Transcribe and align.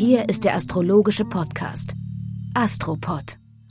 Hier 0.00 0.30
ist 0.30 0.44
der 0.44 0.56
astrologische 0.56 1.26
Podcast 1.26 1.92
Astropod. 2.54 3.22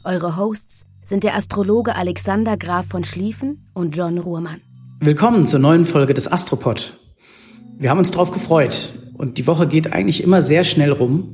Eure 0.03 0.37
Hosts 0.37 0.85
sind 1.07 1.23
der 1.23 1.35
Astrologe 1.35 1.95
Alexander 1.95 2.55
Graf 2.55 2.85
von 2.85 3.03
Schlieffen 3.03 3.65
und 3.73 3.97
John 3.97 4.19
Ruhrmann. 4.19 4.61
Willkommen 4.99 5.47
zur 5.47 5.57
neuen 5.57 5.85
Folge 5.85 6.13
des 6.13 6.31
Astropod. 6.31 6.99
Wir 7.79 7.89
haben 7.89 7.97
uns 7.97 8.11
drauf 8.11 8.29
gefreut 8.29 8.93
und 9.15 9.39
die 9.39 9.47
Woche 9.47 9.65
geht 9.65 9.91
eigentlich 9.91 10.21
immer 10.21 10.43
sehr 10.43 10.63
schnell 10.63 10.91
rum 10.91 11.29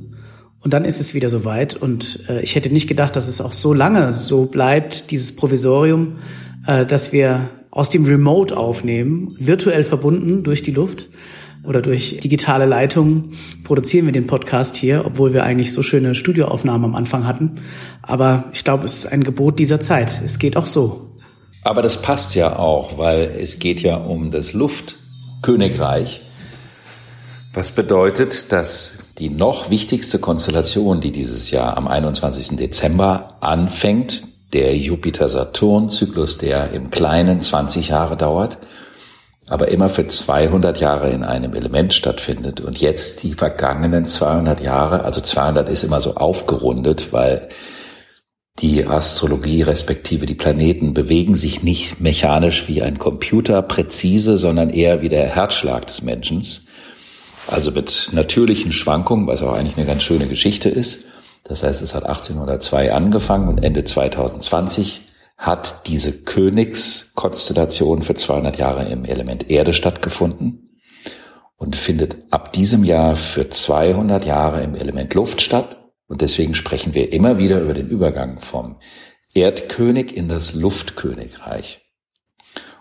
und 0.62 0.72
dann 0.72 0.86
ist 0.86 0.98
es 0.98 1.12
wieder 1.12 1.28
soweit 1.28 1.76
und 1.76 2.24
äh, 2.30 2.40
ich 2.40 2.54
hätte 2.54 2.70
nicht 2.70 2.88
gedacht, 2.88 3.16
dass 3.16 3.28
es 3.28 3.42
auch 3.42 3.52
so 3.52 3.74
lange 3.74 4.14
so 4.14 4.46
bleibt, 4.46 5.10
dieses 5.10 5.36
Provisorium, 5.36 6.16
äh, 6.66 6.86
dass 6.86 7.12
wir 7.12 7.50
aus 7.70 7.90
dem 7.90 8.06
Remote 8.06 8.56
aufnehmen, 8.56 9.28
virtuell 9.38 9.84
verbunden 9.84 10.42
durch 10.42 10.62
die 10.62 10.72
Luft 10.72 11.10
oder 11.66 11.82
durch 11.82 12.18
digitale 12.22 12.66
Leitungen 12.66 13.32
produzieren 13.64 14.06
wir 14.06 14.12
den 14.12 14.26
Podcast 14.26 14.76
hier, 14.76 15.04
obwohl 15.04 15.32
wir 15.32 15.44
eigentlich 15.44 15.72
so 15.72 15.82
schöne 15.82 16.14
Studioaufnahmen 16.14 16.84
am 16.84 16.94
Anfang 16.94 17.26
hatten. 17.26 17.60
Aber 18.02 18.44
ich 18.52 18.64
glaube, 18.64 18.86
es 18.86 18.98
ist 18.98 19.06
ein 19.06 19.24
Gebot 19.24 19.58
dieser 19.58 19.80
Zeit. 19.80 20.20
Es 20.24 20.38
geht 20.38 20.56
auch 20.56 20.66
so. 20.66 21.10
Aber 21.64 21.82
das 21.82 22.00
passt 22.00 22.34
ja 22.34 22.58
auch, 22.58 22.96
weil 22.96 23.22
es 23.40 23.58
geht 23.58 23.80
ja 23.80 23.96
um 23.96 24.30
das 24.30 24.52
Luftkönigreich, 24.52 26.20
was 27.52 27.72
bedeutet, 27.72 28.52
dass 28.52 28.98
die 29.18 29.30
noch 29.30 29.70
wichtigste 29.70 30.18
Konstellation, 30.18 31.00
die 31.00 31.10
dieses 31.10 31.50
Jahr 31.50 31.76
am 31.76 31.88
21. 31.88 32.56
Dezember 32.56 33.38
anfängt, 33.40 34.22
der 34.52 34.76
Jupiter-Saturn-Zyklus, 34.76 36.38
der 36.38 36.70
im 36.72 36.90
Kleinen 36.90 37.40
20 37.40 37.88
Jahre 37.88 38.16
dauert, 38.16 38.58
aber 39.48 39.68
immer 39.68 39.88
für 39.88 40.06
200 40.06 40.80
Jahre 40.80 41.10
in 41.10 41.22
einem 41.22 41.54
Element 41.54 41.94
stattfindet 41.94 42.60
und 42.60 42.80
jetzt 42.80 43.22
die 43.22 43.34
vergangenen 43.34 44.06
200 44.06 44.60
Jahre, 44.60 45.04
also 45.04 45.20
200 45.20 45.68
ist 45.68 45.84
immer 45.84 46.00
so 46.00 46.14
aufgerundet, 46.16 47.12
weil 47.12 47.48
die 48.58 48.86
Astrologie 48.86 49.62
respektive 49.62 50.24
die 50.26 50.34
Planeten 50.34 50.94
bewegen 50.94 51.36
sich 51.36 51.62
nicht 51.62 52.00
mechanisch 52.00 52.66
wie 52.68 52.82
ein 52.82 52.98
Computer 52.98 53.60
präzise, 53.62 54.38
sondern 54.38 54.70
eher 54.70 55.02
wie 55.02 55.10
der 55.10 55.28
Herzschlag 55.28 55.86
des 55.86 56.02
Menschen. 56.02 56.42
Also 57.48 57.70
mit 57.70 58.10
natürlichen 58.12 58.72
Schwankungen, 58.72 59.26
was 59.26 59.42
auch 59.42 59.52
eigentlich 59.52 59.76
eine 59.76 59.86
ganz 59.86 60.02
schöne 60.02 60.26
Geschichte 60.26 60.68
ist. 60.68 61.04
Das 61.44 61.62
heißt, 61.62 61.82
es 61.82 61.94
hat 61.94 62.06
1802 62.06 62.92
angefangen 62.92 63.48
und 63.48 63.62
Ende 63.62 63.84
2020 63.84 65.02
hat 65.36 65.86
diese 65.86 66.22
Königskonstellation 66.22 68.02
für 68.02 68.14
200 68.14 68.58
Jahre 68.58 68.88
im 68.88 69.04
Element 69.04 69.50
Erde 69.50 69.74
stattgefunden 69.74 70.80
und 71.56 71.76
findet 71.76 72.16
ab 72.30 72.52
diesem 72.52 72.84
Jahr 72.84 73.16
für 73.16 73.48
200 73.48 74.24
Jahre 74.24 74.62
im 74.62 74.74
Element 74.74 75.14
Luft 75.14 75.40
statt. 75.42 75.78
Und 76.06 76.20
deswegen 76.20 76.54
sprechen 76.54 76.94
wir 76.94 77.12
immer 77.12 77.38
wieder 77.38 77.60
über 77.60 77.74
den 77.74 77.88
Übergang 77.88 78.38
vom 78.38 78.76
Erdkönig 79.34 80.16
in 80.16 80.28
das 80.28 80.54
Luftkönigreich. 80.54 81.82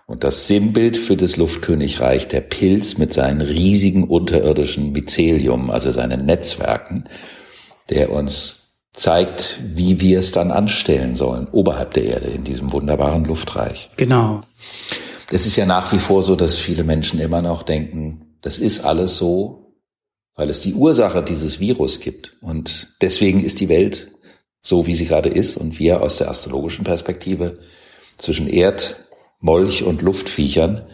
Und 0.08 0.24
das 0.24 0.47
Sinnbild 0.47 0.97
für 0.97 1.18
das 1.18 1.35
Luftkönigreich, 1.35 2.28
der 2.28 2.41
Pilz 2.41 2.97
mit 2.97 3.12
seinen 3.12 3.41
riesigen 3.41 4.03
unterirdischen 4.03 4.91
Mycelium, 4.91 5.72
also 5.72 5.91
seinen 5.91 6.25
Netzwerken, 6.25 7.06
der 7.90 8.12
uns 8.12 8.65
zeigt, 8.95 9.59
wie 9.63 10.00
wir 10.00 10.19
es 10.19 10.31
dann 10.31 10.51
anstellen 10.51 11.16
sollen, 11.16 11.47
oberhalb 11.51 11.94
der 11.94 12.06
Erde, 12.06 12.28
in 12.28 12.44
diesem 12.44 12.72
wunderbaren 12.72 13.25
Luftreich. 13.25 13.89
Genau. 13.97 14.41
Es 15.31 15.45
ist 15.45 15.56
ja 15.56 15.66
nach 15.66 15.91
wie 15.91 16.00
vor 16.00 16.23
so, 16.23 16.35
dass 16.35 16.56
viele 16.56 16.83
Menschen 16.83 17.19
immer 17.19 17.41
noch 17.41 17.63
denken, 17.63 18.38
das 18.41 18.57
ist 18.57 18.81
alles 18.81 19.17
so, 19.17 19.75
weil 20.35 20.50
es 20.50 20.61
die 20.61 20.73
Ursache 20.73 21.23
dieses 21.23 21.59
Virus 21.59 22.00
gibt. 22.00 22.38
Und 22.41 22.95
deswegen 23.01 23.44
ist 23.44 23.59
die 23.59 23.69
Welt 23.69 24.11
so, 24.61 24.85
wie 24.88 24.95
sie 24.95 25.05
gerade 25.05 25.29
ist. 25.29 25.57
Und 25.57 25.79
wir 25.79 26.01
aus 26.01 26.17
der 26.17 26.29
astrologischen 26.29 26.84
Perspektive 26.84 27.59
zwischen 28.17 28.47
Erd, 28.47 28.97
Molch 29.39 29.84
und 29.84 30.01
Luftviechern 30.01 30.85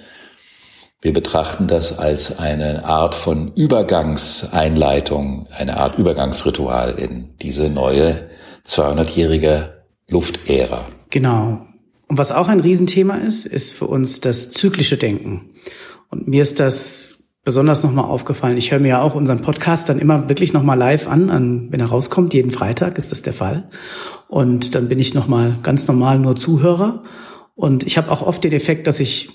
wir 1.01 1.13
betrachten 1.13 1.67
das 1.67 1.97
als 1.97 2.37
eine 2.37 2.85
Art 2.85 3.15
von 3.15 3.53
Übergangseinleitung, 3.55 5.47
eine 5.49 5.77
Art 5.77 5.97
Übergangsritual 5.97 6.91
in 6.99 7.35
diese 7.41 7.69
neue 7.69 8.29
200-jährige 8.67 9.83
Luftära. 10.07 10.85
Genau. 11.09 11.65
Und 12.07 12.17
was 12.19 12.31
auch 12.31 12.49
ein 12.49 12.59
Riesenthema 12.59 13.15
ist, 13.15 13.47
ist 13.47 13.73
für 13.73 13.87
uns 13.87 14.21
das 14.21 14.51
zyklische 14.51 14.97
Denken. 14.97 15.49
Und 16.09 16.27
mir 16.27 16.43
ist 16.43 16.59
das 16.59 17.23
besonders 17.43 17.83
nochmal 17.83 18.05
aufgefallen. 18.05 18.57
Ich 18.57 18.71
höre 18.71 18.79
mir 18.79 18.89
ja 18.89 19.01
auch 19.01 19.15
unseren 19.15 19.41
Podcast 19.41 19.89
dann 19.89 19.97
immer 19.97 20.29
wirklich 20.29 20.53
nochmal 20.53 20.77
live 20.77 21.07
an, 21.07 21.31
an, 21.31 21.69
wenn 21.71 21.79
er 21.79 21.87
rauskommt. 21.87 22.35
Jeden 22.35 22.51
Freitag 22.51 22.99
ist 22.99 23.11
das 23.11 23.23
der 23.23 23.33
Fall. 23.33 23.69
Und 24.27 24.75
dann 24.75 24.87
bin 24.87 24.99
ich 24.99 25.15
nochmal 25.15 25.57
ganz 25.63 25.87
normal 25.87 26.19
nur 26.19 26.35
Zuhörer. 26.35 27.01
Und 27.55 27.87
ich 27.87 27.97
habe 27.97 28.11
auch 28.11 28.21
oft 28.21 28.43
den 28.43 28.51
Effekt, 28.51 28.85
dass 28.85 28.99
ich 28.99 29.29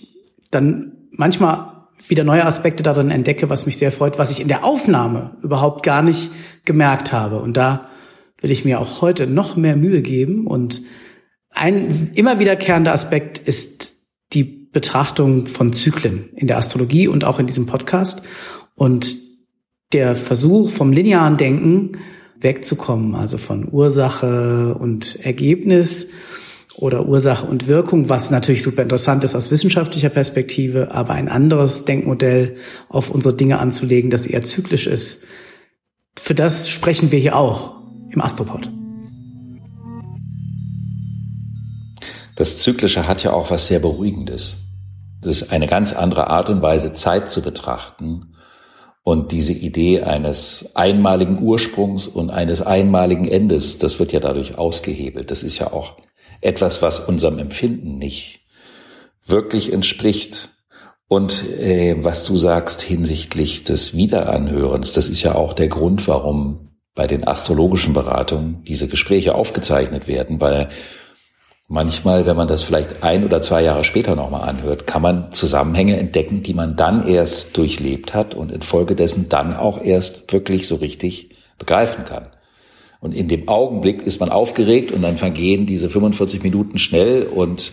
dann 0.52 0.95
manchmal 1.16 1.86
wieder 2.08 2.24
neue 2.24 2.44
Aspekte 2.44 2.82
darin 2.82 3.10
entdecke, 3.10 3.48
was 3.48 3.66
mich 3.66 3.78
sehr 3.78 3.92
freut, 3.92 4.18
was 4.18 4.30
ich 4.30 4.40
in 4.40 4.48
der 4.48 4.64
Aufnahme 4.64 5.36
überhaupt 5.42 5.82
gar 5.82 6.02
nicht 6.02 6.30
gemerkt 6.64 7.12
habe. 7.12 7.40
Und 7.40 7.56
da 7.56 7.88
will 8.40 8.50
ich 8.50 8.64
mir 8.64 8.80
auch 8.80 9.00
heute 9.00 9.26
noch 9.26 9.56
mehr 9.56 9.76
Mühe 9.76 10.02
geben. 10.02 10.46
Und 10.46 10.82
ein 11.50 12.10
immer 12.14 12.38
wiederkehrender 12.38 12.92
Aspekt 12.92 13.38
ist 13.38 13.94
die 14.32 14.44
Betrachtung 14.44 15.46
von 15.46 15.72
Zyklen 15.72 16.28
in 16.34 16.46
der 16.46 16.58
Astrologie 16.58 17.08
und 17.08 17.24
auch 17.24 17.38
in 17.38 17.46
diesem 17.46 17.66
Podcast. 17.66 18.22
Und 18.74 19.16
der 19.92 20.14
Versuch 20.14 20.70
vom 20.70 20.92
linearen 20.92 21.36
Denken 21.36 21.92
wegzukommen, 22.38 23.14
also 23.14 23.38
von 23.38 23.68
Ursache 23.70 24.76
und 24.78 25.18
Ergebnis 25.24 26.10
oder 26.78 27.08
Ursache 27.08 27.46
und 27.46 27.68
Wirkung, 27.68 28.08
was 28.08 28.30
natürlich 28.30 28.62
super 28.62 28.82
interessant 28.82 29.24
ist 29.24 29.34
aus 29.34 29.50
wissenschaftlicher 29.50 30.10
Perspektive, 30.10 30.90
aber 30.92 31.14
ein 31.14 31.28
anderes 31.28 31.84
Denkmodell 31.84 32.56
auf 32.88 33.10
unsere 33.10 33.34
Dinge 33.34 33.58
anzulegen, 33.58 34.10
das 34.10 34.26
eher 34.26 34.42
zyklisch 34.42 34.86
ist. 34.86 35.24
Für 36.18 36.34
das 36.34 36.68
sprechen 36.68 37.12
wir 37.12 37.18
hier 37.18 37.36
auch 37.36 37.74
im 38.10 38.20
Astropod. 38.20 38.70
Das 42.36 42.58
Zyklische 42.58 43.08
hat 43.08 43.22
ja 43.22 43.32
auch 43.32 43.50
was 43.50 43.66
sehr 43.66 43.78
Beruhigendes. 43.78 44.58
Das 45.22 45.40
ist 45.40 45.52
eine 45.52 45.66
ganz 45.66 45.94
andere 45.94 46.28
Art 46.28 46.50
und 46.50 46.60
Weise, 46.60 46.92
Zeit 46.92 47.30
zu 47.30 47.40
betrachten. 47.40 48.34
Und 49.02 49.32
diese 49.32 49.52
Idee 49.52 50.02
eines 50.02 50.72
einmaligen 50.74 51.40
Ursprungs 51.40 52.06
und 52.06 52.28
eines 52.28 52.60
einmaligen 52.60 53.26
Endes, 53.26 53.78
das 53.78 53.98
wird 53.98 54.12
ja 54.12 54.20
dadurch 54.20 54.58
ausgehebelt. 54.58 55.30
Das 55.30 55.42
ist 55.42 55.58
ja 55.58 55.72
auch 55.72 55.96
etwas, 56.40 56.82
was 56.82 57.00
unserem 57.00 57.38
Empfinden 57.38 57.98
nicht 57.98 58.40
wirklich 59.26 59.72
entspricht. 59.72 60.50
Und 61.08 61.44
äh, 61.48 61.96
was 61.98 62.24
du 62.24 62.36
sagst 62.36 62.82
hinsichtlich 62.82 63.62
des 63.64 63.96
Wiederanhörens, 63.96 64.92
das 64.92 65.08
ist 65.08 65.22
ja 65.22 65.34
auch 65.34 65.52
der 65.52 65.68
Grund, 65.68 66.08
warum 66.08 66.66
bei 66.94 67.06
den 67.06 67.26
astrologischen 67.26 67.92
Beratungen 67.92 68.64
diese 68.64 68.88
Gespräche 68.88 69.34
aufgezeichnet 69.34 70.08
werden, 70.08 70.40
weil 70.40 70.68
manchmal, 71.68 72.26
wenn 72.26 72.36
man 72.36 72.48
das 72.48 72.62
vielleicht 72.62 73.02
ein 73.02 73.24
oder 73.24 73.42
zwei 73.42 73.62
Jahre 73.62 73.84
später 73.84 74.16
nochmal 74.16 74.48
anhört, 74.48 74.86
kann 74.86 75.02
man 75.02 75.32
Zusammenhänge 75.32 75.96
entdecken, 75.96 76.42
die 76.42 76.54
man 76.54 76.74
dann 76.74 77.06
erst 77.06 77.56
durchlebt 77.56 78.14
hat 78.14 78.34
und 78.34 78.50
infolgedessen 78.50 79.28
dann 79.28 79.54
auch 79.54 79.82
erst 79.82 80.32
wirklich 80.32 80.66
so 80.66 80.76
richtig 80.76 81.36
begreifen 81.58 82.04
kann. 82.04 82.28
Und 83.00 83.14
in 83.14 83.28
dem 83.28 83.48
Augenblick 83.48 84.02
ist 84.02 84.20
man 84.20 84.30
aufgeregt 84.30 84.92
und 84.92 85.02
dann 85.02 85.16
vergehen 85.16 85.66
diese 85.66 85.90
45 85.90 86.42
Minuten 86.42 86.78
schnell 86.78 87.24
und 87.24 87.72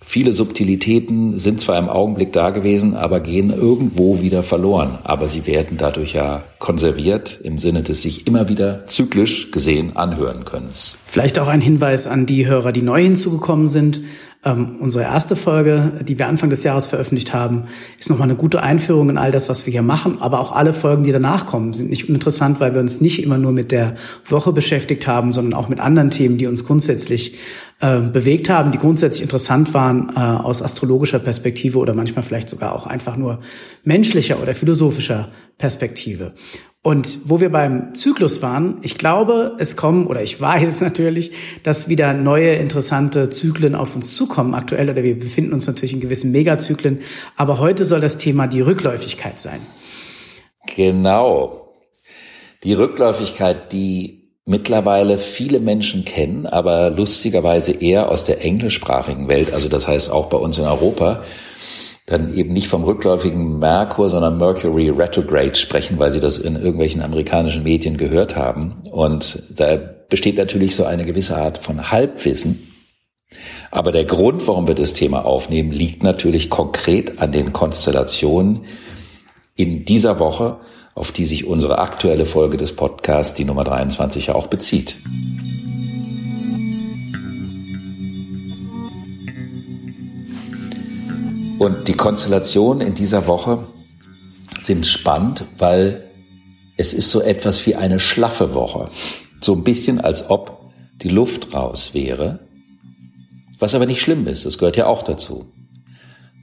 viele 0.00 0.32
Subtilitäten 0.32 1.38
sind 1.38 1.60
zwar 1.60 1.78
im 1.78 1.88
Augenblick 1.88 2.32
da 2.32 2.50
gewesen, 2.50 2.94
aber 2.94 3.20
gehen 3.20 3.50
irgendwo 3.50 4.20
wieder 4.20 4.42
verloren. 4.42 4.98
Aber 5.02 5.28
sie 5.28 5.46
werden 5.46 5.76
dadurch 5.76 6.12
ja 6.12 6.44
konserviert 6.58 7.40
im 7.42 7.58
Sinne 7.58 7.82
des 7.82 8.02
sich 8.02 8.26
immer 8.26 8.48
wieder 8.48 8.86
zyklisch 8.86 9.50
gesehen 9.50 9.96
anhören 9.96 10.44
können. 10.44 10.70
Vielleicht 11.04 11.38
auch 11.38 11.48
ein 11.48 11.60
Hinweis 11.60 12.06
an 12.06 12.26
die 12.26 12.46
Hörer, 12.46 12.72
die 12.72 12.82
neu 12.82 13.02
hinzugekommen 13.02 13.68
sind. 13.68 14.02
Ähm, 14.46 14.76
unsere 14.78 15.02
erste 15.02 15.34
Folge, 15.34 15.90
die 16.06 16.20
wir 16.20 16.28
Anfang 16.28 16.50
des 16.50 16.62
Jahres 16.62 16.86
veröffentlicht 16.86 17.34
haben, 17.34 17.64
ist 17.98 18.08
nochmal 18.10 18.28
eine 18.28 18.38
gute 18.38 18.62
Einführung 18.62 19.10
in 19.10 19.18
all 19.18 19.32
das, 19.32 19.48
was 19.48 19.66
wir 19.66 19.72
hier 19.72 19.82
machen. 19.82 20.22
Aber 20.22 20.38
auch 20.38 20.52
alle 20.52 20.72
Folgen, 20.72 21.02
die 21.02 21.10
danach 21.10 21.46
kommen, 21.46 21.72
sind 21.72 21.90
nicht 21.90 22.08
uninteressant, 22.08 22.60
weil 22.60 22.72
wir 22.72 22.80
uns 22.80 23.00
nicht 23.00 23.20
immer 23.20 23.38
nur 23.38 23.50
mit 23.50 23.72
der 23.72 23.96
Woche 24.24 24.52
beschäftigt 24.52 25.08
haben, 25.08 25.32
sondern 25.32 25.58
auch 25.58 25.68
mit 25.68 25.80
anderen 25.80 26.10
Themen, 26.10 26.38
die 26.38 26.46
uns 26.46 26.64
grundsätzlich 26.64 27.36
äh, 27.80 27.98
bewegt 27.98 28.48
haben, 28.48 28.70
die 28.70 28.78
grundsätzlich 28.78 29.22
interessant 29.22 29.74
waren 29.74 30.12
äh, 30.14 30.20
aus 30.20 30.62
astrologischer 30.62 31.18
Perspektive 31.18 31.80
oder 31.80 31.94
manchmal 31.94 32.22
vielleicht 32.22 32.48
sogar 32.48 32.72
auch 32.72 32.86
einfach 32.86 33.16
nur 33.16 33.40
menschlicher 33.82 34.40
oder 34.40 34.54
philosophischer 34.54 35.28
Perspektive. 35.58 36.34
Und 36.86 37.28
wo 37.28 37.40
wir 37.40 37.50
beim 37.50 37.96
Zyklus 37.96 38.42
waren, 38.42 38.78
ich 38.82 38.96
glaube, 38.96 39.56
es 39.58 39.74
kommen, 39.74 40.06
oder 40.06 40.22
ich 40.22 40.40
weiß 40.40 40.82
natürlich, 40.82 41.32
dass 41.64 41.88
wieder 41.88 42.14
neue 42.14 42.52
interessante 42.52 43.28
Zyklen 43.28 43.74
auf 43.74 43.96
uns 43.96 44.14
zukommen 44.14 44.54
aktuell, 44.54 44.88
oder 44.88 45.02
wir 45.02 45.18
befinden 45.18 45.52
uns 45.52 45.66
natürlich 45.66 45.94
in 45.94 46.00
gewissen 46.00 46.30
Megazyklen. 46.30 47.00
Aber 47.34 47.58
heute 47.58 47.84
soll 47.84 47.98
das 47.98 48.18
Thema 48.18 48.46
die 48.46 48.60
Rückläufigkeit 48.60 49.40
sein. 49.40 49.62
Genau. 50.76 51.74
Die 52.62 52.74
Rückläufigkeit, 52.74 53.72
die 53.72 54.30
mittlerweile 54.44 55.18
viele 55.18 55.58
Menschen 55.58 56.04
kennen, 56.04 56.46
aber 56.46 56.90
lustigerweise 56.90 57.72
eher 57.72 58.12
aus 58.12 58.26
der 58.26 58.44
englischsprachigen 58.44 59.26
Welt, 59.26 59.52
also 59.52 59.68
das 59.68 59.88
heißt 59.88 60.12
auch 60.12 60.26
bei 60.26 60.36
uns 60.36 60.56
in 60.56 60.64
Europa, 60.66 61.24
dann 62.06 62.32
eben 62.32 62.52
nicht 62.52 62.68
vom 62.68 62.84
rückläufigen 62.84 63.58
Merkur, 63.58 64.08
sondern 64.08 64.38
Mercury 64.38 64.90
Retrograde 64.90 65.56
sprechen, 65.56 65.98
weil 65.98 66.12
sie 66.12 66.20
das 66.20 66.38
in 66.38 66.54
irgendwelchen 66.54 67.02
amerikanischen 67.02 67.64
Medien 67.64 67.96
gehört 67.96 68.36
haben. 68.36 68.84
Und 68.92 69.42
da 69.58 69.76
besteht 70.08 70.36
natürlich 70.36 70.76
so 70.76 70.84
eine 70.84 71.04
gewisse 71.04 71.36
Art 71.36 71.58
von 71.58 71.90
Halbwissen. 71.90 72.72
Aber 73.72 73.90
der 73.90 74.04
Grund, 74.04 74.46
warum 74.46 74.68
wir 74.68 74.76
das 74.76 74.92
Thema 74.92 75.24
aufnehmen, 75.24 75.72
liegt 75.72 76.04
natürlich 76.04 76.48
konkret 76.48 77.18
an 77.20 77.32
den 77.32 77.52
Konstellationen 77.52 78.64
in 79.56 79.84
dieser 79.84 80.20
Woche, 80.20 80.58
auf 80.94 81.10
die 81.10 81.24
sich 81.24 81.44
unsere 81.44 81.78
aktuelle 81.78 82.24
Folge 82.24 82.56
des 82.56 82.74
Podcasts, 82.76 83.34
die 83.34 83.44
Nummer 83.44 83.64
23, 83.64 84.28
ja 84.28 84.34
auch 84.36 84.46
bezieht. 84.46 84.96
Und 91.58 91.88
die 91.88 91.94
Konstellationen 91.94 92.86
in 92.86 92.94
dieser 92.94 93.26
Woche 93.26 93.58
sind 94.60 94.86
spannend, 94.86 95.44
weil 95.56 96.04
es 96.76 96.92
ist 96.92 97.10
so 97.10 97.22
etwas 97.22 97.66
wie 97.66 97.76
eine 97.76 97.98
schlaffe 97.98 98.52
Woche. 98.52 98.88
So 99.40 99.54
ein 99.54 99.64
bisschen, 99.64 100.00
als 100.00 100.28
ob 100.28 100.70
die 101.02 101.08
Luft 101.08 101.54
raus 101.54 101.94
wäre. 101.94 102.40
Was 103.58 103.74
aber 103.74 103.86
nicht 103.86 104.02
schlimm 104.02 104.26
ist, 104.26 104.44
das 104.44 104.58
gehört 104.58 104.76
ja 104.76 104.86
auch 104.86 105.02
dazu. 105.02 105.46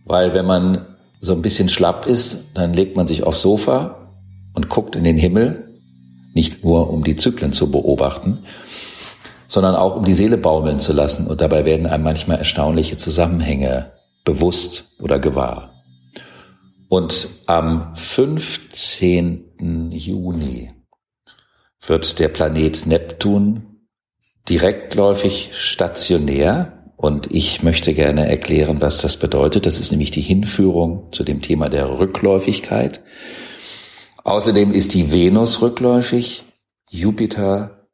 Weil 0.05 0.33
wenn 0.33 0.47
man 0.47 0.85
so 1.21 1.33
ein 1.33 1.43
bisschen 1.43 1.69
schlapp 1.69 2.07
ist, 2.07 2.45
dann 2.55 2.73
legt 2.73 2.95
man 2.95 3.07
sich 3.07 3.23
aufs 3.23 3.41
Sofa 3.41 4.09
und 4.53 4.67
guckt 4.67 4.95
in 4.95 5.03
den 5.03 5.17
Himmel, 5.17 5.75
nicht 6.33 6.63
nur 6.63 6.89
um 6.89 7.03
die 7.03 7.15
Zyklen 7.15 7.53
zu 7.53 7.69
beobachten, 7.69 8.39
sondern 9.47 9.75
auch 9.75 9.95
um 9.95 10.05
die 10.05 10.15
Seele 10.15 10.37
baumeln 10.37 10.79
zu 10.79 10.91
lassen. 10.91 11.27
Und 11.27 11.39
dabei 11.39 11.65
werden 11.65 11.85
einem 11.85 12.03
manchmal 12.03 12.39
erstaunliche 12.39 12.97
Zusammenhänge 12.97 13.91
bewusst 14.23 14.85
oder 14.99 15.19
gewahr. 15.19 15.73
Und 16.89 17.27
am 17.47 17.95
15. 17.95 19.89
Juni 19.91 20.71
wird 21.85 22.19
der 22.19 22.27
Planet 22.27 22.85
Neptun 22.85 23.87
direktläufig 24.47 25.51
stationär. 25.53 26.91
Und 26.95 27.31
ich 27.31 27.63
möchte 27.63 27.93
gerne 27.93 28.29
erklären, 28.29 28.81
was 28.81 29.01
das 29.01 29.17
bedeutet. 29.17 29.65
Das 29.65 29.79
ist 29.79 29.91
nämlich 29.91 30.11
die 30.11 30.21
Hinführung 30.21 31.11
zu 31.11 31.23
dem 31.23 31.41
Thema 31.41 31.69
der 31.69 31.99
Rückläufigkeit. 31.99 33.01
Außerdem 34.23 34.71
ist 34.71 34.93
die 34.93 35.11
Venus 35.11 35.61
rückläufig. 35.61 36.45
Jupiter, 36.89 37.87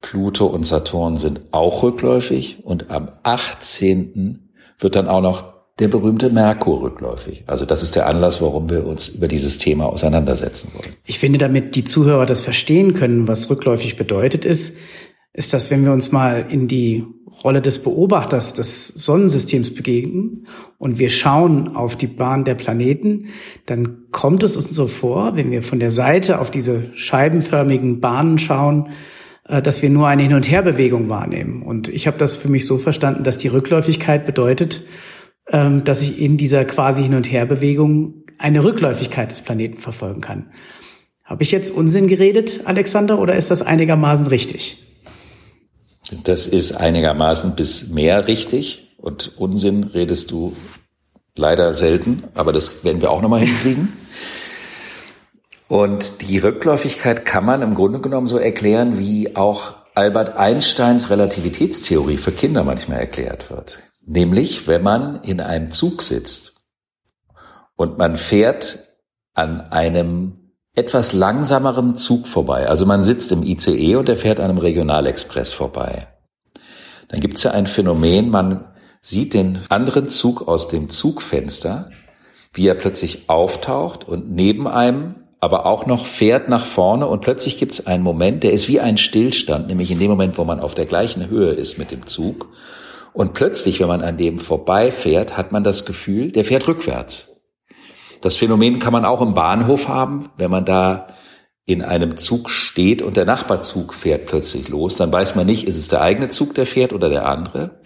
Pluto 0.00 0.46
und 0.46 0.64
Saturn 0.64 1.16
sind 1.16 1.40
auch 1.50 1.82
rückläufig. 1.82 2.64
Und 2.64 2.90
am 2.90 3.10
18. 3.24 4.52
wird 4.78 4.94
dann 4.94 5.08
auch 5.08 5.20
noch 5.20 5.53
der 5.78 5.88
berühmte 5.88 6.30
Merkur 6.30 6.82
rückläufig. 6.82 7.44
Also 7.46 7.66
das 7.66 7.82
ist 7.82 7.96
der 7.96 8.06
Anlass, 8.06 8.40
warum 8.40 8.70
wir 8.70 8.86
uns 8.86 9.08
über 9.08 9.26
dieses 9.26 9.58
Thema 9.58 9.86
auseinandersetzen 9.86 10.70
wollen. 10.72 10.94
Ich 11.04 11.18
finde, 11.18 11.38
damit 11.38 11.74
die 11.74 11.84
Zuhörer 11.84 12.26
das 12.26 12.40
verstehen 12.40 12.94
können, 12.94 13.26
was 13.26 13.50
rückläufig 13.50 13.96
bedeutet 13.96 14.44
ist, 14.44 14.76
ist 15.32 15.52
das, 15.52 15.72
wenn 15.72 15.84
wir 15.84 15.92
uns 15.92 16.12
mal 16.12 16.46
in 16.48 16.68
die 16.68 17.04
Rolle 17.42 17.60
des 17.60 17.82
Beobachters 17.82 18.54
des 18.54 18.86
Sonnensystems 18.86 19.74
begegnen 19.74 20.46
und 20.78 21.00
wir 21.00 21.10
schauen 21.10 21.74
auf 21.74 21.96
die 21.96 22.06
Bahn 22.06 22.44
der 22.44 22.54
Planeten, 22.54 23.26
dann 23.66 24.04
kommt 24.12 24.44
es 24.44 24.56
uns 24.56 24.70
so 24.70 24.86
vor, 24.86 25.34
wenn 25.34 25.50
wir 25.50 25.62
von 25.62 25.80
der 25.80 25.90
Seite 25.90 26.38
auf 26.38 26.52
diese 26.52 26.94
scheibenförmigen 26.94 28.00
Bahnen 28.00 28.38
schauen, 28.38 28.90
äh, 29.48 29.60
dass 29.60 29.82
wir 29.82 29.90
nur 29.90 30.06
eine 30.06 30.22
Hin- 30.22 30.34
und 30.34 30.48
Herbewegung 30.48 31.08
wahrnehmen. 31.08 31.62
Und 31.62 31.88
ich 31.88 32.06
habe 32.06 32.16
das 32.16 32.36
für 32.36 32.48
mich 32.48 32.64
so 32.64 32.78
verstanden, 32.78 33.24
dass 33.24 33.36
die 33.36 33.48
Rückläufigkeit 33.48 34.26
bedeutet, 34.26 34.84
ähm, 35.50 35.84
dass 35.84 36.02
ich 36.02 36.20
in 36.20 36.36
dieser 36.36 36.64
quasi 36.64 37.02
Hin- 37.02 37.14
und 37.14 37.30
Herbewegung 37.30 38.24
eine 38.38 38.64
Rückläufigkeit 38.64 39.30
des 39.30 39.42
Planeten 39.42 39.78
verfolgen 39.78 40.20
kann. 40.20 40.50
Habe 41.24 41.42
ich 41.42 41.50
jetzt 41.50 41.70
Unsinn 41.70 42.08
geredet, 42.08 42.62
Alexander, 42.64 43.18
oder 43.18 43.34
ist 43.34 43.50
das 43.50 43.62
einigermaßen 43.62 44.26
richtig? 44.26 44.84
Das 46.24 46.46
ist 46.46 46.72
einigermaßen 46.72 47.56
bis 47.56 47.88
mehr 47.88 48.26
richtig 48.26 48.94
und 48.98 49.38
Unsinn 49.38 49.84
redest 49.84 50.30
du 50.30 50.54
leider 51.34 51.72
selten, 51.74 52.24
aber 52.34 52.52
das 52.52 52.84
werden 52.84 53.00
wir 53.00 53.10
auch 53.10 53.22
nochmal 53.22 53.40
hinkriegen. 53.40 53.92
Und 55.66 56.20
die 56.28 56.38
Rückläufigkeit 56.38 57.24
kann 57.24 57.44
man 57.46 57.62
im 57.62 57.74
Grunde 57.74 58.00
genommen 58.00 58.26
so 58.26 58.36
erklären, 58.36 58.98
wie 58.98 59.34
auch 59.34 59.72
Albert 59.94 60.36
Einsteins 60.36 61.10
Relativitätstheorie 61.10 62.18
für 62.18 62.32
Kinder 62.32 62.64
manchmal 62.64 62.98
erklärt 63.00 63.50
wird. 63.50 63.80
Nämlich, 64.06 64.66
wenn 64.66 64.82
man 64.82 65.22
in 65.22 65.40
einem 65.40 65.70
Zug 65.72 66.02
sitzt 66.02 66.54
und 67.76 67.98
man 67.98 68.16
fährt 68.16 68.78
an 69.34 69.60
einem 69.60 70.44
etwas 70.74 71.12
langsameren 71.12 71.96
Zug 71.96 72.26
vorbei. 72.26 72.68
Also 72.68 72.84
man 72.84 73.04
sitzt 73.04 73.32
im 73.32 73.42
ICE 73.42 73.96
und 73.96 74.08
der 74.08 74.16
fährt 74.16 74.40
an 74.40 74.50
einem 74.50 74.58
Regionalexpress 74.58 75.52
vorbei. 75.52 76.08
Dann 77.08 77.20
gibt 77.20 77.36
es 77.36 77.44
ja 77.44 77.52
ein 77.52 77.66
Phänomen, 77.66 78.30
man 78.30 78.68
sieht 79.00 79.34
den 79.34 79.60
anderen 79.68 80.08
Zug 80.08 80.48
aus 80.48 80.68
dem 80.68 80.88
Zugfenster, 80.88 81.90
wie 82.52 82.66
er 82.66 82.74
plötzlich 82.74 83.28
auftaucht 83.28 84.06
und 84.08 84.32
neben 84.32 84.66
einem 84.66 85.16
aber 85.40 85.66
auch 85.66 85.84
noch 85.84 86.06
fährt 86.06 86.48
nach 86.48 86.64
vorne 86.64 87.06
und 87.06 87.20
plötzlich 87.20 87.58
gibt 87.58 87.72
es 87.72 87.86
einen 87.86 88.02
Moment, 88.02 88.44
der 88.44 88.52
ist 88.52 88.66
wie 88.66 88.80
ein 88.80 88.96
Stillstand, 88.96 89.66
nämlich 89.66 89.90
in 89.90 89.98
dem 89.98 90.10
Moment, 90.10 90.38
wo 90.38 90.44
man 90.44 90.58
auf 90.58 90.74
der 90.74 90.86
gleichen 90.86 91.28
Höhe 91.28 91.50
ist 91.50 91.76
mit 91.76 91.90
dem 91.90 92.06
Zug 92.06 92.48
und 93.14 93.32
plötzlich, 93.32 93.80
wenn 93.80 93.88
man 93.88 94.02
an 94.02 94.18
dem 94.18 94.38
vorbeifährt, 94.38 95.36
hat 95.38 95.52
man 95.52 95.64
das 95.64 95.86
Gefühl, 95.86 96.32
der 96.32 96.44
fährt 96.44 96.66
rückwärts. 96.66 97.40
Das 98.20 98.36
Phänomen 98.36 98.80
kann 98.80 98.92
man 98.92 99.04
auch 99.04 99.22
im 99.22 99.34
Bahnhof 99.34 99.88
haben, 99.88 100.30
wenn 100.36 100.50
man 100.50 100.64
da 100.64 101.08
in 101.64 101.80
einem 101.80 102.16
Zug 102.16 102.50
steht 102.50 103.02
und 103.02 103.16
der 103.16 103.24
Nachbarzug 103.24 103.94
fährt 103.94 104.26
plötzlich 104.26 104.68
los, 104.68 104.96
dann 104.96 105.12
weiß 105.12 105.36
man 105.36 105.46
nicht, 105.46 105.66
ist 105.66 105.76
es 105.76 105.88
der 105.88 106.02
eigene 106.02 106.28
Zug, 106.28 106.54
der 106.54 106.66
fährt 106.66 106.92
oder 106.92 107.08
der 107.08 107.26
andere. 107.26 107.80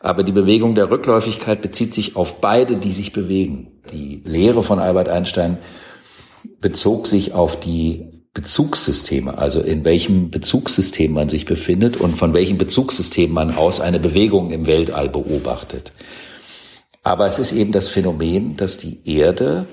Aber 0.00 0.22
die 0.22 0.32
Bewegung 0.32 0.74
der 0.74 0.90
Rückläufigkeit 0.90 1.60
bezieht 1.60 1.92
sich 1.92 2.16
auf 2.16 2.40
beide, 2.40 2.76
die 2.76 2.92
sich 2.92 3.12
bewegen. 3.12 3.82
Die 3.90 4.22
Lehre 4.24 4.62
von 4.62 4.78
Albert 4.78 5.08
Einstein 5.08 5.58
bezog 6.60 7.06
sich 7.06 7.34
auf 7.34 7.60
die 7.60 8.15
Bezugssysteme, 8.36 9.38
also 9.38 9.62
in 9.62 9.86
welchem 9.86 10.30
Bezugssystem 10.30 11.10
man 11.10 11.30
sich 11.30 11.46
befindet 11.46 11.96
und 11.96 12.18
von 12.18 12.34
welchem 12.34 12.58
Bezugssystem 12.58 13.32
man 13.32 13.54
aus 13.54 13.80
eine 13.80 13.98
Bewegung 13.98 14.50
im 14.50 14.66
Weltall 14.66 15.08
beobachtet. 15.08 15.92
Aber 17.02 17.26
es 17.26 17.38
ist 17.38 17.52
eben 17.52 17.72
das 17.72 17.88
Phänomen, 17.88 18.58
dass 18.58 18.76
die 18.76 18.98
Erde 19.10 19.64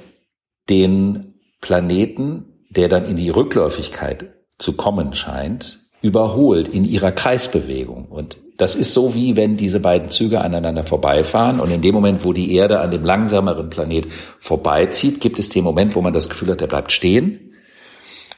den 0.70 1.34
Planeten, 1.60 2.64
der 2.70 2.88
dann 2.88 3.04
in 3.04 3.18
die 3.18 3.30
Rückläufigkeit 3.30 4.34
zu 4.60 4.78
kommen 4.78 5.14
scheint, 5.14 5.80
überholt 6.02 6.70
in 6.70 6.86
ihrer 6.86 7.12
Kreisbewegung. 7.12 8.06
Und 8.06 8.38
das 8.56 8.78
ist 8.78 8.94
so 8.94 9.14
wie 9.14 9.36
wenn 9.36 9.58
diese 9.58 9.82
beiden 9.82 10.10
Züge 10.10 10.40
aneinander 10.40 10.86
vorbeifahren 10.86 11.60
und 11.60 11.70
in 11.70 11.82
dem 11.82 11.94
Moment, 11.94 12.24
wo 12.24 12.32
die 12.32 12.56
Erde 12.56 12.80
an 12.80 12.92
dem 12.92 13.04
langsameren 13.04 13.70
Planet 13.70 14.06
vorbeizieht, 14.40 15.20
gibt 15.20 15.38
es 15.38 15.50
den 15.50 15.66
Moment, 15.66 15.96
wo 15.96 16.02
man 16.02 16.14
das 16.14 16.30
Gefühl 16.30 16.52
hat, 16.52 16.62
er 16.62 16.68
bleibt 16.68 16.94
stehen 16.94 17.50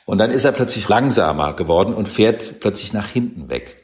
und 0.06 0.20
dann 0.20 0.32
ist 0.32 0.46
er 0.46 0.52
plötzlich 0.52 0.88
langsamer 0.88 1.54
geworden 1.54 1.94
und 1.94 2.08
fährt 2.08 2.60
plötzlich 2.60 2.94
nach 2.94 3.08
hinten 3.08 3.50
weg. 3.50 3.76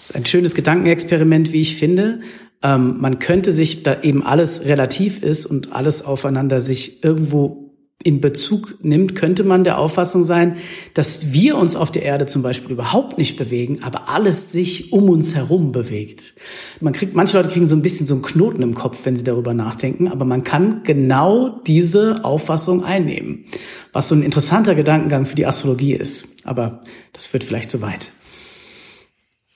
Das 0.00 0.10
ist 0.10 0.16
ein 0.16 0.26
schönes 0.26 0.54
Gedankenexperiment, 0.54 1.52
wie 1.52 1.60
ich 1.60 1.76
finde. 1.76 2.20
Ähm, 2.62 2.96
man 2.98 3.18
könnte 3.18 3.52
sich, 3.52 3.82
da 3.82 4.02
eben 4.02 4.24
alles 4.24 4.64
relativ 4.64 5.22
ist 5.22 5.46
und 5.46 5.72
alles 5.72 6.04
aufeinander 6.04 6.60
sich 6.60 7.04
irgendwo 7.04 7.65
in 8.04 8.20
Bezug 8.20 8.76
nimmt, 8.82 9.14
könnte 9.14 9.42
man 9.42 9.64
der 9.64 9.78
Auffassung 9.78 10.22
sein, 10.22 10.58
dass 10.94 11.32
wir 11.32 11.56
uns 11.56 11.74
auf 11.74 11.90
der 11.90 12.02
Erde 12.02 12.26
zum 12.26 12.42
Beispiel 12.42 12.70
überhaupt 12.70 13.18
nicht 13.18 13.36
bewegen, 13.36 13.80
aber 13.82 14.08
alles 14.08 14.52
sich 14.52 14.92
um 14.92 15.08
uns 15.08 15.34
herum 15.34 15.72
bewegt. 15.72 16.34
Man 16.80 16.92
kriegt, 16.92 17.14
manche 17.14 17.36
Leute 17.36 17.48
kriegen 17.48 17.68
so 17.68 17.74
ein 17.74 17.82
bisschen 17.82 18.06
so 18.06 18.14
einen 18.14 18.22
Knoten 18.22 18.62
im 18.62 18.74
Kopf, 18.74 19.04
wenn 19.04 19.16
sie 19.16 19.24
darüber 19.24 19.54
nachdenken, 19.54 20.08
aber 20.08 20.24
man 20.24 20.44
kann 20.44 20.82
genau 20.84 21.60
diese 21.66 22.24
Auffassung 22.24 22.84
einnehmen, 22.84 23.46
was 23.92 24.08
so 24.08 24.14
ein 24.14 24.22
interessanter 24.22 24.74
Gedankengang 24.74 25.24
für 25.24 25.36
die 25.36 25.46
Astrologie 25.46 25.94
ist. 25.94 26.46
Aber 26.46 26.82
das 27.12 27.26
führt 27.26 27.44
vielleicht 27.44 27.70
zu 27.70 27.80
weit. 27.80 28.12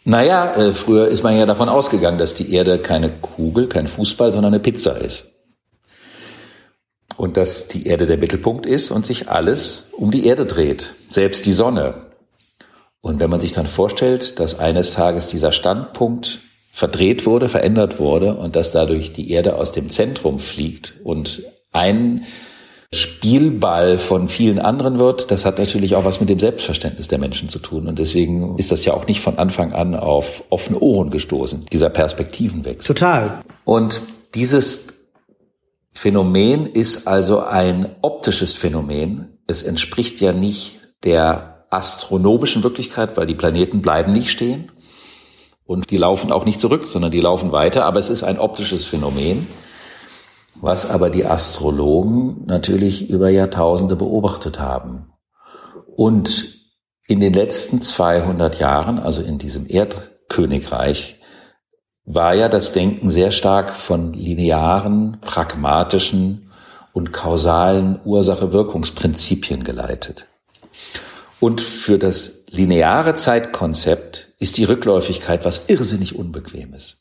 Naja, 0.04 0.56
äh, 0.56 0.72
früher 0.72 1.08
ist 1.08 1.22
man 1.22 1.36
ja 1.36 1.44
davon 1.44 1.68
ausgegangen, 1.68 2.18
dass 2.18 2.34
die 2.34 2.52
Erde 2.52 2.78
keine 2.78 3.10
Kugel, 3.10 3.68
kein 3.68 3.86
Fußball, 3.86 4.32
sondern 4.32 4.54
eine 4.54 4.62
Pizza 4.62 4.96
ist 4.96 5.29
und 7.20 7.36
dass 7.36 7.68
die 7.68 7.86
Erde 7.86 8.06
der 8.06 8.16
Mittelpunkt 8.16 8.64
ist 8.64 8.90
und 8.90 9.04
sich 9.04 9.28
alles 9.28 9.88
um 9.92 10.10
die 10.10 10.24
Erde 10.24 10.46
dreht, 10.46 10.94
selbst 11.10 11.44
die 11.44 11.52
Sonne. 11.52 12.06
Und 13.02 13.20
wenn 13.20 13.28
man 13.28 13.42
sich 13.42 13.52
dann 13.52 13.66
vorstellt, 13.66 14.40
dass 14.40 14.58
eines 14.58 14.94
Tages 14.94 15.28
dieser 15.28 15.52
Standpunkt 15.52 16.38
verdreht 16.72 17.26
wurde, 17.26 17.50
verändert 17.50 17.98
wurde 17.98 18.36
und 18.36 18.56
dass 18.56 18.72
dadurch 18.72 19.12
die 19.12 19.30
Erde 19.32 19.56
aus 19.56 19.72
dem 19.72 19.90
Zentrum 19.90 20.38
fliegt 20.38 20.94
und 21.04 21.42
ein 21.72 22.24
Spielball 22.90 23.98
von 23.98 24.28
vielen 24.28 24.58
anderen 24.58 24.98
wird, 24.98 25.30
das 25.30 25.44
hat 25.44 25.58
natürlich 25.58 25.96
auch 25.96 26.06
was 26.06 26.20
mit 26.20 26.30
dem 26.30 26.38
Selbstverständnis 26.38 27.08
der 27.08 27.18
Menschen 27.18 27.50
zu 27.50 27.58
tun. 27.58 27.86
Und 27.86 27.98
deswegen 27.98 28.56
ist 28.56 28.72
das 28.72 28.86
ja 28.86 28.94
auch 28.94 29.06
nicht 29.06 29.20
von 29.20 29.36
Anfang 29.36 29.74
an 29.74 29.94
auf 29.94 30.44
offene 30.48 30.78
Ohren 30.78 31.10
gestoßen, 31.10 31.66
dieser 31.70 31.90
Perspektivenwechsel. 31.90 32.94
Total. 32.94 33.42
Und 33.66 34.00
dieses 34.34 34.86
Phänomen 35.92 36.66
ist 36.66 37.06
also 37.06 37.40
ein 37.40 37.94
optisches 38.02 38.54
Phänomen. 38.54 39.38
Es 39.46 39.62
entspricht 39.62 40.20
ja 40.20 40.32
nicht 40.32 40.80
der 41.04 41.66
astronomischen 41.70 42.62
Wirklichkeit, 42.62 43.16
weil 43.16 43.26
die 43.26 43.34
Planeten 43.34 43.82
bleiben 43.82 44.12
nicht 44.12 44.30
stehen 44.30 44.70
und 45.64 45.90
die 45.90 45.96
laufen 45.96 46.32
auch 46.32 46.44
nicht 46.44 46.60
zurück, 46.60 46.88
sondern 46.88 47.12
die 47.12 47.20
laufen 47.20 47.52
weiter. 47.52 47.84
Aber 47.84 48.00
es 48.00 48.10
ist 48.10 48.22
ein 48.22 48.38
optisches 48.38 48.84
Phänomen, 48.84 49.46
was 50.56 50.90
aber 50.90 51.10
die 51.10 51.24
Astrologen 51.24 52.44
natürlich 52.46 53.08
über 53.08 53.28
Jahrtausende 53.28 53.96
beobachtet 53.96 54.58
haben. 54.58 55.12
Und 55.96 56.56
in 57.06 57.20
den 57.20 57.32
letzten 57.32 57.82
200 57.82 58.58
Jahren, 58.58 58.98
also 58.98 59.22
in 59.22 59.38
diesem 59.38 59.66
Erdkönigreich, 59.68 61.19
war 62.04 62.34
ja 62.34 62.48
das 62.48 62.72
Denken 62.72 63.10
sehr 63.10 63.30
stark 63.30 63.74
von 63.76 64.12
linearen, 64.12 65.18
pragmatischen 65.20 66.50
und 66.92 67.12
kausalen 67.12 68.00
Ursache-Wirkungsprinzipien 68.04 69.64
geleitet. 69.64 70.26
Und 71.38 71.60
für 71.60 71.98
das 71.98 72.44
lineare 72.48 73.14
Zeitkonzept 73.14 74.28
ist 74.38 74.58
die 74.58 74.64
Rückläufigkeit 74.64 75.44
was 75.44 75.68
irrsinnig 75.68 76.16
Unbequemes. 76.16 76.96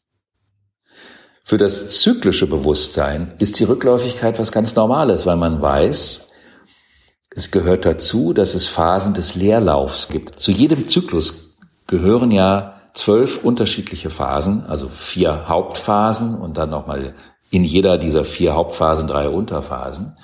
Für 1.43 1.57
das 1.57 2.01
zyklische 2.01 2.47
Bewusstsein 2.47 3.33
ist 3.39 3.59
die 3.59 3.63
Rückläufigkeit 3.63 4.37
was 4.37 4.51
ganz 4.51 4.75
Normales, 4.75 5.25
weil 5.25 5.37
man 5.37 5.61
weiß, 5.61 6.29
es 7.31 7.51
gehört 7.51 7.85
dazu, 7.85 8.33
dass 8.33 8.53
es 8.53 8.67
Phasen 8.67 9.13
des 9.13 9.35
Leerlaufs 9.35 10.09
gibt. 10.09 10.39
Zu 10.39 10.51
jedem 10.51 10.87
Zyklus 10.87 11.57
gehören 11.87 12.31
ja 12.31 12.78
zwölf 12.93 13.43
unterschiedliche 13.43 14.09
Phasen, 14.09 14.65
also 14.65 14.87
vier 14.87 15.47
Hauptphasen 15.47 16.35
und 16.35 16.57
dann 16.57 16.69
nochmal 16.69 17.13
in 17.51 17.63
jeder 17.63 17.97
dieser 17.97 18.23
vier 18.23 18.55
Hauptphasen 18.55 19.07
drei 19.07 19.29
Unterphasen. 19.29 20.15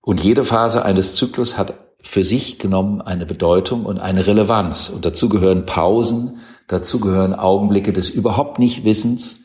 Und 0.00 0.22
jede 0.22 0.44
Phase 0.44 0.84
eines 0.84 1.14
Zyklus 1.14 1.58
hat 1.58 1.74
für 2.02 2.24
sich 2.24 2.58
genommen 2.58 3.00
eine 3.02 3.26
Bedeutung 3.26 3.84
und 3.84 3.98
eine 3.98 4.26
Relevanz. 4.26 4.88
Und 4.88 5.04
dazu 5.04 5.28
gehören 5.28 5.66
Pausen, 5.66 6.38
dazu 6.66 7.00
gehören 7.00 7.34
Augenblicke 7.34 7.92
des 7.92 8.08
überhaupt 8.08 8.58
nicht 8.58 8.84
Wissens, 8.84 9.44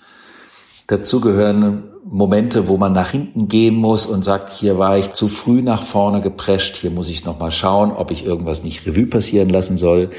dazu 0.87 1.19
gehören 1.19 1.89
Momente, 2.05 2.67
wo 2.67 2.77
man 2.77 2.93
nach 2.93 3.09
hinten 3.09 3.47
gehen 3.47 3.75
muss 3.75 4.05
und 4.05 4.23
sagt, 4.23 4.51
hier 4.51 4.77
war 4.77 4.97
ich 4.97 5.11
zu 5.13 5.27
früh 5.27 5.61
nach 5.61 5.81
vorne 5.81 6.21
geprescht, 6.21 6.75
hier 6.75 6.91
muss 6.91 7.09
ich 7.09 7.25
nochmal 7.25 7.51
schauen, 7.51 7.91
ob 7.91 8.11
ich 8.11 8.25
irgendwas 8.25 8.63
nicht 8.63 8.85
Revue 8.85 9.07
passieren 9.07 9.49
lassen 9.49 9.77
soll. 9.77 10.11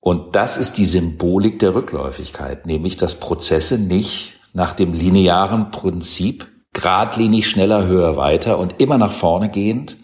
Und 0.00 0.36
das 0.36 0.56
ist 0.56 0.78
die 0.78 0.84
Symbolik 0.84 1.58
der 1.58 1.74
Rückläufigkeit, 1.74 2.66
nämlich 2.66 2.96
dass 2.96 3.18
Prozesse 3.18 3.78
nicht 3.78 4.38
nach 4.52 4.72
dem 4.72 4.92
linearen 4.92 5.70
Prinzip 5.70 6.46
geradlinig 6.72 7.48
schneller, 7.48 7.86
höher, 7.86 8.16
weiter 8.16 8.58
und 8.58 8.80
immer 8.80 8.98
nach 8.98 9.12
vorne 9.12 9.50
gehend, 9.50 9.96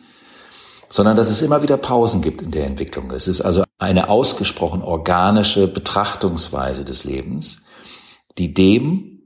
sondern 0.88 1.16
dass 1.16 1.30
es 1.30 1.42
immer 1.42 1.62
wieder 1.62 1.76
Pausen 1.76 2.20
gibt 2.20 2.42
in 2.42 2.50
der 2.50 2.66
Entwicklung. 2.66 3.10
Es 3.10 3.28
ist 3.28 3.40
also 3.40 3.64
eine 3.78 4.08
ausgesprochen 4.08 4.82
organische 4.82 5.68
Betrachtungsweise 5.68 6.84
des 6.84 7.04
Lebens, 7.04 7.62
die 8.36 8.52
dem, 8.52 9.22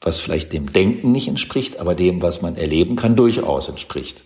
was 0.00 0.18
vielleicht 0.18 0.52
dem 0.52 0.72
Denken 0.72 1.10
nicht 1.10 1.26
entspricht, 1.26 1.80
aber 1.80 1.94
dem, 1.94 2.22
was 2.22 2.42
man 2.42 2.56
erleben 2.56 2.96
kann, 2.96 3.16
durchaus 3.16 3.68
entspricht 3.68 4.22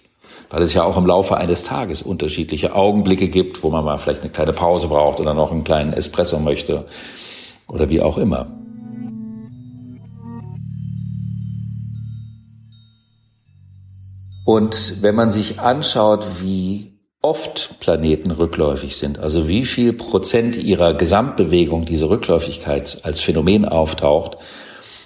weil 0.48 0.62
es 0.62 0.74
ja 0.74 0.84
auch 0.84 0.96
im 0.96 1.06
Laufe 1.06 1.36
eines 1.36 1.64
Tages 1.64 2.02
unterschiedliche 2.02 2.74
Augenblicke 2.74 3.28
gibt, 3.28 3.62
wo 3.62 3.70
man 3.70 3.84
mal 3.84 3.98
vielleicht 3.98 4.22
eine 4.22 4.30
kleine 4.30 4.52
Pause 4.52 4.88
braucht 4.88 5.20
oder 5.20 5.34
noch 5.34 5.52
einen 5.52 5.64
kleinen 5.64 5.92
Espresso 5.92 6.38
möchte 6.38 6.86
oder 7.68 7.88
wie 7.88 8.00
auch 8.00 8.18
immer. 8.18 8.46
Und 14.44 15.02
wenn 15.02 15.14
man 15.14 15.30
sich 15.30 15.60
anschaut, 15.60 16.26
wie 16.42 16.90
oft 17.22 17.78
Planeten 17.80 18.30
rückläufig 18.30 18.96
sind, 18.96 19.18
also 19.18 19.46
wie 19.46 19.64
viel 19.64 19.92
Prozent 19.92 20.56
ihrer 20.56 20.94
Gesamtbewegung 20.94 21.84
diese 21.84 22.08
Rückläufigkeit 22.08 23.00
als 23.02 23.20
Phänomen 23.20 23.64
auftaucht, 23.64 24.38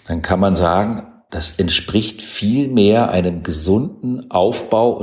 dann 0.06 0.22
kann 0.22 0.40
man 0.40 0.54
sagen, 0.54 1.08
das 1.30 1.58
entspricht 1.58 2.22
viel 2.22 2.68
mehr 2.68 3.10
einem 3.10 3.42
gesunden 3.42 4.30
Aufbau 4.30 5.02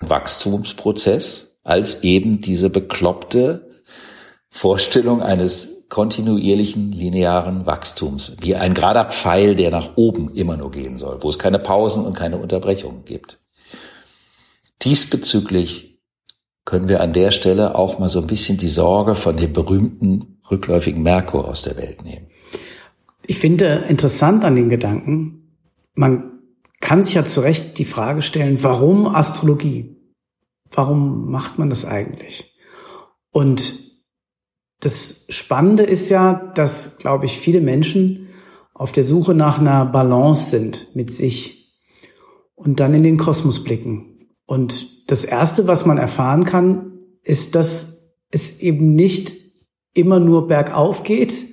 Wachstumsprozess 0.00 1.56
als 1.64 2.02
eben 2.02 2.40
diese 2.40 2.70
bekloppte 2.70 3.70
Vorstellung 4.48 5.22
eines 5.22 5.86
kontinuierlichen 5.88 6.92
linearen 6.92 7.66
Wachstums, 7.66 8.32
wie 8.40 8.54
ein 8.54 8.74
gerader 8.74 9.06
Pfeil, 9.06 9.56
der 9.56 9.70
nach 9.70 9.96
oben 9.96 10.32
immer 10.32 10.56
nur 10.56 10.70
gehen 10.70 10.96
soll, 10.96 11.22
wo 11.22 11.28
es 11.28 11.38
keine 11.38 11.58
Pausen 11.58 12.04
und 12.06 12.16
keine 12.16 12.38
Unterbrechungen 12.38 13.04
gibt. 13.04 13.40
Diesbezüglich 14.82 15.98
können 16.64 16.88
wir 16.88 17.00
an 17.00 17.12
der 17.12 17.32
Stelle 17.32 17.74
auch 17.74 17.98
mal 17.98 18.08
so 18.08 18.20
ein 18.20 18.28
bisschen 18.28 18.56
die 18.56 18.68
Sorge 18.68 19.14
von 19.14 19.36
dem 19.36 19.52
berühmten 19.52 20.38
rückläufigen 20.50 21.02
Merkur 21.02 21.48
aus 21.48 21.62
der 21.62 21.76
Welt 21.76 22.04
nehmen. 22.04 22.26
Ich 23.26 23.38
finde 23.38 23.84
interessant 23.88 24.44
an 24.44 24.56
den 24.56 24.68
Gedanken, 24.68 25.56
man 25.94 26.29
kann 26.80 27.04
sich 27.04 27.14
ja 27.14 27.24
zu 27.24 27.40
Recht 27.40 27.78
die 27.78 27.84
Frage 27.84 28.22
stellen, 28.22 28.62
warum 28.62 29.06
Astrologie? 29.06 29.96
Warum 30.70 31.30
macht 31.30 31.58
man 31.58 31.70
das 31.70 31.84
eigentlich? 31.84 32.54
Und 33.30 33.90
das 34.80 35.26
Spannende 35.28 35.82
ist 35.82 36.08
ja, 36.08 36.52
dass, 36.54 36.98
glaube 36.98 37.26
ich, 37.26 37.38
viele 37.38 37.60
Menschen 37.60 38.28
auf 38.72 38.92
der 38.92 39.04
Suche 39.04 39.34
nach 39.34 39.58
einer 39.58 39.84
Balance 39.84 40.50
sind 40.50 40.94
mit 40.94 41.12
sich 41.12 41.76
und 42.54 42.80
dann 42.80 42.94
in 42.94 43.02
den 43.02 43.18
Kosmos 43.18 43.62
blicken. 43.62 44.18
Und 44.46 45.10
das 45.10 45.24
Erste, 45.24 45.68
was 45.68 45.84
man 45.84 45.98
erfahren 45.98 46.44
kann, 46.44 46.98
ist, 47.22 47.54
dass 47.54 48.14
es 48.30 48.60
eben 48.60 48.94
nicht 48.94 49.34
immer 49.92 50.18
nur 50.18 50.46
bergauf 50.46 51.02
geht. 51.02 51.44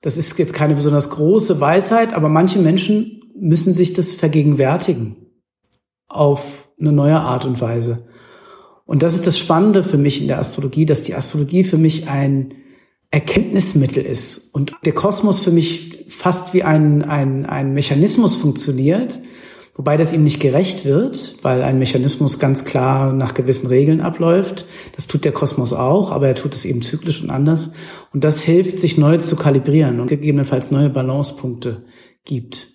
Das 0.00 0.16
ist 0.16 0.38
jetzt 0.38 0.54
keine 0.54 0.74
besonders 0.74 1.10
große 1.10 1.60
Weisheit, 1.60 2.14
aber 2.14 2.28
manche 2.28 2.58
Menschen 2.58 3.19
müssen 3.40 3.72
sich 3.72 3.92
das 3.92 4.12
vergegenwärtigen 4.12 5.16
auf 6.08 6.68
eine 6.78 6.92
neue 6.92 7.18
Art 7.18 7.46
und 7.46 7.60
Weise. 7.60 8.06
Und 8.84 9.02
das 9.02 9.14
ist 9.14 9.26
das 9.26 9.38
Spannende 9.38 9.82
für 9.82 9.98
mich 9.98 10.20
in 10.20 10.28
der 10.28 10.38
Astrologie, 10.38 10.84
dass 10.84 11.02
die 11.02 11.14
Astrologie 11.14 11.64
für 11.64 11.78
mich 11.78 12.08
ein, 12.08 12.54
Erkenntnismittel 13.12 14.04
ist 14.04 14.54
und 14.54 14.72
der 14.84 14.92
Kosmos 14.92 15.40
für 15.40 15.50
mich 15.50 16.04
fast 16.08 16.54
wie 16.54 16.62
ein, 16.62 17.02
ein, 17.02 17.44
ein 17.44 17.74
Mechanismus 17.74 18.36
funktioniert, 18.36 19.20
wobei 19.74 19.96
das 19.96 20.12
ihm 20.12 20.22
nicht 20.22 20.38
gerecht 20.38 20.84
wird, 20.84 21.36
weil 21.42 21.62
ein 21.62 21.80
Mechanismus 21.80 22.38
ganz 22.38 22.64
klar 22.64 23.12
nach 23.12 23.34
gewissen 23.34 23.66
Regeln 23.66 24.00
abläuft. 24.00 24.64
Das 24.94 25.08
tut 25.08 25.24
der 25.24 25.32
Kosmos 25.32 25.72
auch, 25.72 26.12
aber 26.12 26.28
er 26.28 26.36
tut 26.36 26.54
es 26.54 26.64
eben 26.64 26.82
zyklisch 26.82 27.20
und 27.20 27.30
anders. 27.30 27.72
Und 28.12 28.22
das 28.22 28.42
hilft, 28.42 28.78
sich 28.78 28.96
neu 28.96 29.16
zu 29.18 29.34
kalibrieren 29.34 29.98
und 29.98 30.06
gegebenenfalls 30.06 30.70
neue 30.70 30.90
Balancepunkte 30.90 31.82
gibt. 32.24 32.68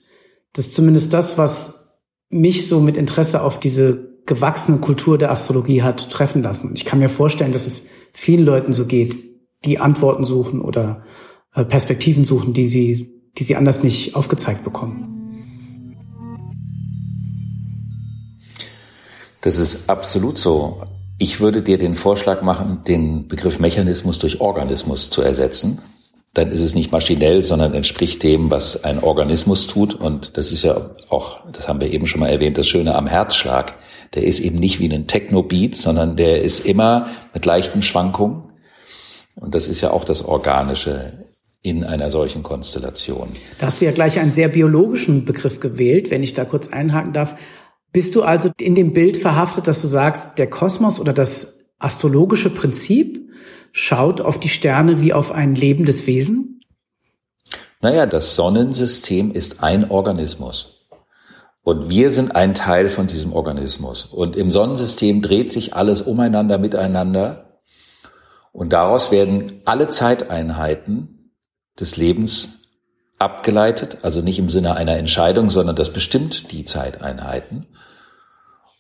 Das 0.55 0.67
ist 0.67 0.73
zumindest 0.73 1.13
das, 1.13 1.37
was 1.37 1.99
mich 2.29 2.67
so 2.67 2.79
mit 2.79 2.95
Interesse 2.95 3.41
auf 3.43 3.59
diese 3.59 4.15
gewachsene 4.25 4.77
Kultur 4.79 5.17
der 5.17 5.31
Astrologie 5.31 5.83
hat 5.83 6.09
treffen 6.09 6.41
lassen. 6.41 6.69
Und 6.69 6.77
ich 6.77 6.85
kann 6.85 6.99
mir 6.99 7.09
vorstellen, 7.09 7.51
dass 7.51 7.67
es 7.67 7.87
vielen 8.13 8.45
Leuten 8.45 8.71
so 8.71 8.85
geht, 8.85 9.19
die 9.65 9.79
Antworten 9.79 10.23
suchen 10.23 10.61
oder 10.61 11.03
äh, 11.53 11.65
Perspektiven 11.65 12.23
suchen, 12.23 12.53
die 12.53 12.69
sie, 12.69 13.21
die 13.37 13.43
sie 13.43 13.57
anders 13.57 13.83
nicht 13.83 14.15
aufgezeigt 14.15 14.63
bekommen. 14.63 15.11
Das 19.41 19.59
ist 19.59 19.89
absolut 19.89 20.37
so. 20.37 20.81
Ich 21.19 21.41
würde 21.41 21.61
dir 21.61 21.77
den 21.77 21.95
Vorschlag 21.95 22.41
machen, 22.41 22.83
den 22.87 23.27
Begriff 23.27 23.59
Mechanismus 23.59 24.19
durch 24.19 24.39
Organismus 24.39 25.09
zu 25.09 25.21
ersetzen. 25.21 25.79
Dann 26.35 26.49
ist 26.49 26.61
es 26.61 26.75
nicht 26.75 26.91
maschinell, 26.91 27.41
sondern 27.41 27.73
entspricht 27.73 28.21
dem, 28.21 28.51
was 28.51 28.83
ein 28.83 29.01
Organismus 29.01 29.67
tut. 29.67 29.93
Und 29.93 30.37
das 30.37 30.51
ist 30.51 30.63
ja 30.63 30.91
auch, 31.09 31.39
das 31.51 31.67
haben 31.67 31.81
wir 31.81 31.91
eben 31.91 32.05
schon 32.05 32.19
mal 32.19 32.29
erwähnt, 32.29 32.57
das 32.57 32.67
Schöne 32.67 32.93
am 32.93 33.07
Herzschlag. 33.07 33.73
Der 34.13 34.23
ist 34.23 34.41
eben 34.41 34.59
nicht 34.59 34.79
wie 34.79 34.91
ein 34.91 35.07
Technobeat, 35.07 35.75
sondern 35.75 36.15
der 36.15 36.43
ist 36.43 36.65
immer 36.65 37.07
mit 37.33 37.45
leichten 37.45 37.81
Schwankungen. 37.81 38.43
Und 39.35 39.55
das 39.55 39.67
ist 39.67 39.81
ja 39.81 39.91
auch 39.91 40.03
das 40.03 40.23
Organische 40.23 41.25
in 41.61 41.83
einer 41.83 42.11
solchen 42.11 42.43
Konstellation. 42.43 43.29
Da 43.57 43.67
hast 43.67 43.81
du 43.81 43.85
ja 43.85 43.91
gleich 43.91 44.19
einen 44.19 44.31
sehr 44.31 44.49
biologischen 44.49 45.25
Begriff 45.25 45.59
gewählt, 45.59 46.11
wenn 46.11 46.21
ich 46.21 46.33
da 46.33 46.45
kurz 46.45 46.67
einhaken 46.67 47.13
darf. 47.13 47.35
Bist 47.91 48.13
du 48.13 48.23
also 48.23 48.51
in 48.59 48.75
dem 48.75 48.93
Bild 48.93 49.17
verhaftet, 49.17 49.67
dass 49.67 49.81
du 49.81 49.87
sagst, 49.87 50.37
der 50.37 50.49
Kosmos 50.49 50.99
oder 50.99 51.13
das 51.13 51.65
astrologische 51.79 52.49
Prinzip 52.49 53.29
schaut 53.77 54.21
auf 54.21 54.39
die 54.39 54.47
Sterne 54.47 55.01
wie 55.01 55.11
auf 55.11 55.33
ein 55.33 55.53
lebendes 55.53 56.07
Wesen? 56.07 56.61
Naja, 57.81 58.05
das 58.05 58.37
Sonnensystem 58.37 59.33
ist 59.33 59.61
ein 59.63 59.91
Organismus. 59.91 60.87
Und 61.61 61.89
wir 61.89 62.09
sind 62.09 62.37
ein 62.37 62.53
Teil 62.53 62.87
von 62.87 63.07
diesem 63.07 63.33
Organismus. 63.33 64.05
Und 64.05 64.37
im 64.37 64.49
Sonnensystem 64.49 65.21
dreht 65.21 65.51
sich 65.51 65.75
alles 65.75 66.01
umeinander, 66.01 66.57
miteinander. 66.57 67.59
Und 68.53 68.71
daraus 68.71 69.11
werden 69.11 69.61
alle 69.65 69.89
Zeiteinheiten 69.89 71.33
des 71.77 71.97
Lebens 71.97 72.61
abgeleitet, 73.19 73.97
also 74.03 74.21
nicht 74.21 74.39
im 74.39 74.49
Sinne 74.49 74.75
einer 74.75 74.95
Entscheidung, 74.95 75.49
sondern 75.49 75.75
das 75.75 75.91
bestimmt 75.91 76.53
die 76.53 76.63
Zeiteinheiten. 76.63 77.65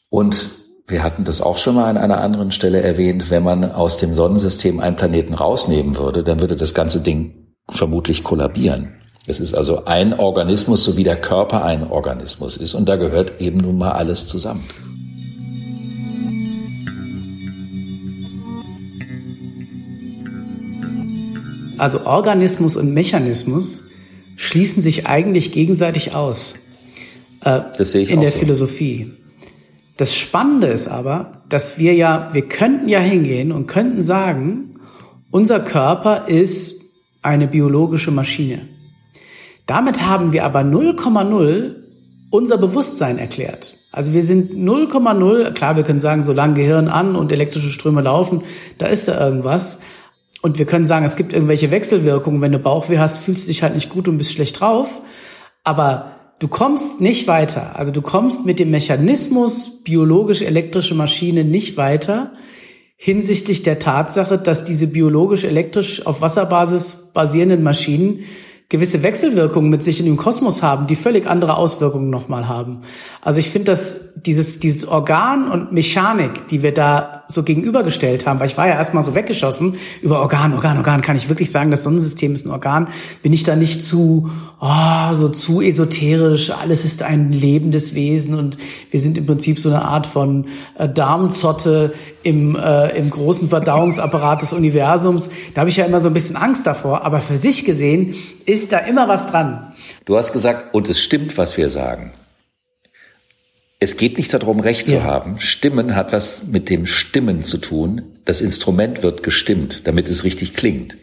Und 0.07 0.47
wir 0.87 1.01
hatten 1.01 1.23
das 1.23 1.41
auch 1.41 1.57
schon 1.57 1.75
mal 1.75 1.85
an 1.85 1.97
einer 1.97 2.21
anderen 2.21 2.51
Stelle 2.51 2.81
erwähnt, 2.81 3.31
wenn 3.31 3.43
man 3.43 3.71
aus 3.71 3.97
dem 3.97 4.13
Sonnensystem 4.13 4.79
einen 4.79 4.95
Planeten 4.95 5.33
rausnehmen 5.33 5.97
würde, 5.97 6.23
dann 6.23 6.41
würde 6.41 6.55
das 6.55 6.75
ganze 6.75 7.01
Ding 7.01 7.33
vermutlich 7.67 8.23
kollabieren. 8.23 8.93
Es 9.25 9.39
ist 9.39 9.55
also 9.55 9.85
ein 9.85 10.13
Organismus, 10.19 10.83
so 10.83 10.97
wie 10.97 11.03
der 11.03 11.19
Körper 11.19 11.65
ein 11.65 11.89
Organismus 11.89 12.57
ist. 12.57 12.75
Und 12.75 12.87
da 12.87 12.95
gehört 12.97 13.41
eben 13.41 13.57
nun 13.57 13.79
mal 13.79 13.93
alles 13.93 14.27
zusammen. 14.27 14.63
Also 21.79 22.05
Organismus 22.05 22.75
und 22.75 22.93
Mechanismus 22.93 23.85
schließen 24.35 24.83
sich 24.83 25.07
eigentlich 25.07 25.51
gegenseitig 25.51 26.13
aus. 26.13 26.53
Äh, 27.41 27.61
das 27.75 27.91
sehe 27.91 28.03
ich 28.03 28.11
in 28.11 28.21
der 28.21 28.31
so. 28.31 28.37
Philosophie. 28.37 29.11
Das 29.97 30.15
Spannende 30.15 30.67
ist 30.67 30.87
aber, 30.87 31.43
dass 31.47 31.77
wir 31.77 31.93
ja, 31.93 32.29
wir 32.33 32.43
könnten 32.43 32.89
ja 32.89 32.99
hingehen 32.99 33.51
und 33.51 33.67
könnten 33.67 34.03
sagen, 34.03 34.79
unser 35.31 35.59
Körper 35.59 36.27
ist 36.27 36.81
eine 37.21 37.47
biologische 37.47 38.11
Maschine. 38.11 38.67
Damit 39.65 40.05
haben 40.05 40.31
wir 40.33 40.45
aber 40.45 40.61
0,0 40.61 41.75
unser 42.29 42.57
Bewusstsein 42.57 43.17
erklärt. 43.17 43.75
Also 43.91 44.13
wir 44.13 44.23
sind 44.23 44.51
0,0, 44.51 45.53
klar, 45.53 45.77
wir 45.77 45.83
können 45.83 45.99
sagen, 45.99 46.21
solange 46.21 46.55
Gehirn 46.55 46.89
an 46.89 47.15
und 47.15 47.31
elektrische 47.31 47.69
Ströme 47.69 48.01
laufen, 48.01 48.43
da 48.77 48.87
ist 48.87 49.07
da 49.07 49.25
irgendwas. 49.25 49.79
Und 50.41 50.59
wir 50.59 50.65
können 50.65 50.85
sagen, 50.85 51.05
es 51.05 51.15
gibt 51.15 51.31
irgendwelche 51.31 51.71
Wechselwirkungen. 51.71 52.41
Wenn 52.41 52.51
du 52.51 52.59
Bauchweh 52.59 52.99
hast, 52.99 53.19
fühlst 53.19 53.45
du 53.45 53.47
dich 53.47 53.63
halt 53.63 53.73
nicht 53.73 53.89
gut 53.89 54.07
und 54.07 54.17
bist 54.17 54.33
schlecht 54.33 54.59
drauf. 54.59 55.01
Aber 55.63 56.11
du 56.39 56.47
kommst 56.47 57.01
nicht 57.01 57.27
weiter. 57.27 57.75
Also 57.75 57.91
du 57.91 58.01
kommst 58.01 58.45
mit 58.45 58.59
dem 58.59 58.71
Mechanismus 58.71 59.83
biologisch-elektrische 59.83 60.95
Maschine 60.95 61.43
nicht 61.43 61.77
weiter 61.77 62.33
hinsichtlich 62.97 63.61
der 63.63 63.79
Tatsache, 63.79 64.37
dass 64.37 64.63
diese 64.63 64.87
biologisch-elektrisch 64.87 66.05
auf 66.05 66.21
Wasserbasis 66.21 67.11
basierenden 67.13 67.61
Maschinen 67.61 68.21
gewisse 68.67 69.03
Wechselwirkungen 69.03 69.69
mit 69.69 69.83
sich 69.83 69.99
in 69.99 70.07
dem 70.07 70.17
Kosmos 70.17 70.63
haben, 70.63 70.87
die 70.87 70.95
völlig 70.95 71.27
andere 71.27 71.55
Auswirkungen 71.55 72.09
nochmal 72.09 72.47
haben. 72.47 72.81
Also 73.21 73.39
ich 73.39 73.51
finde, 73.51 73.71
dass 73.71 74.13
dieses, 74.15 74.59
dieses 74.59 74.87
Organ 74.87 75.51
und 75.51 75.71
Mechanik, 75.71 76.47
die 76.47 76.63
wir 76.63 76.73
da 76.73 77.23
so 77.27 77.43
gegenübergestellt 77.43 78.25
haben, 78.25 78.39
weil 78.39 78.47
ich 78.47 78.57
war 78.57 78.67
ja 78.67 78.73
erstmal 78.73 79.03
so 79.03 79.13
weggeschossen 79.13 79.75
über 80.01 80.19
Organ, 80.19 80.53
Organ, 80.53 80.77
Organ, 80.77 81.01
kann 81.01 81.15
ich 81.15 81.29
wirklich 81.29 81.51
sagen, 81.51 81.69
das 81.69 81.83
Sonnensystem 81.83 82.33
ist 82.33 82.47
ein 82.47 82.51
Organ? 82.51 82.87
Bin 83.21 83.33
ich 83.33 83.43
da 83.43 83.55
nicht 83.55 83.83
zu, 83.83 84.31
oh, 84.59 85.13
so 85.13 85.29
zu 85.29 85.61
esoterisch, 85.61 86.49
alles 86.49 86.85
ist 86.85 87.03
ein 87.03 87.31
lebendes 87.31 87.93
Wesen 87.93 88.33
und 88.33 88.57
wir 88.89 88.99
sind 88.99 89.19
im 89.19 89.27
Prinzip 89.27 89.59
so 89.59 89.69
eine 89.69 89.83
Art 89.83 90.07
von 90.07 90.45
äh, 90.79 90.89
Darmzotte 90.89 91.93
im, 92.25 92.55
äh, 92.55 92.97
im 92.97 93.11
großen 93.11 93.49
Verdauungsapparat 93.49 94.41
des 94.41 94.51
Universums. 94.51 95.29
Da 95.53 95.61
habe 95.61 95.69
ich 95.69 95.77
ja 95.77 95.85
immer 95.85 96.01
so 96.01 96.07
ein 96.07 96.13
bisschen 96.13 96.35
Angst 96.35 96.65
davor, 96.65 97.05
aber 97.05 97.21
für 97.21 97.37
sich 97.37 97.65
gesehen 97.65 98.15
ist 98.47 98.71
da 98.71 98.79
immer 98.79 99.07
was 99.07 99.27
dran. 99.27 99.73
Du 100.05 100.17
hast 100.17 100.33
gesagt, 100.33 100.73
und 100.73 100.89
es 100.89 100.99
stimmt, 100.99 101.37
was 101.37 101.55
wir 101.55 101.69
sagen. 101.69 102.13
Es 103.79 103.95
geht 103.95 104.17
nicht 104.17 104.33
darum, 104.33 104.59
Recht 104.59 104.89
ja. 104.89 104.97
zu 104.97 105.03
haben. 105.03 105.39
Stimmen 105.39 105.95
hat 105.95 106.13
was 106.13 106.43
mit 106.47 106.69
dem 106.71 106.87
Stimmen 106.87 107.43
zu 107.43 107.59
tun. 107.59 108.01
Das 108.25 108.41
Instrument 108.41 109.03
wird 109.03 109.21
gestimmt, 109.21 109.81
damit 109.85 110.09
es 110.09 110.23
richtig 110.23 110.53
klingt. 110.53 110.97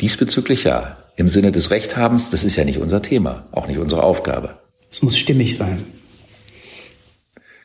Diesbezüglich 0.00 0.64
ja. 0.64 0.96
Im 1.16 1.28
Sinne 1.28 1.52
des 1.52 1.70
Rechthabens, 1.70 2.30
das 2.30 2.42
ist 2.42 2.56
ja 2.56 2.64
nicht 2.64 2.78
unser 2.78 3.02
Thema, 3.02 3.46
auch 3.52 3.66
nicht 3.66 3.78
unsere 3.78 4.02
Aufgabe. 4.02 4.58
Es 4.90 5.02
muss 5.02 5.18
stimmig 5.18 5.54
sein. 5.58 5.84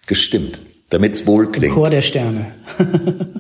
Gestimmt, 0.06 0.60
damit 0.90 1.16
es 1.16 1.28
wohl 1.28 1.52
klingt. 1.52 1.74
Chor 1.74 1.90
der 1.90 2.02
Sterne. 2.02 2.54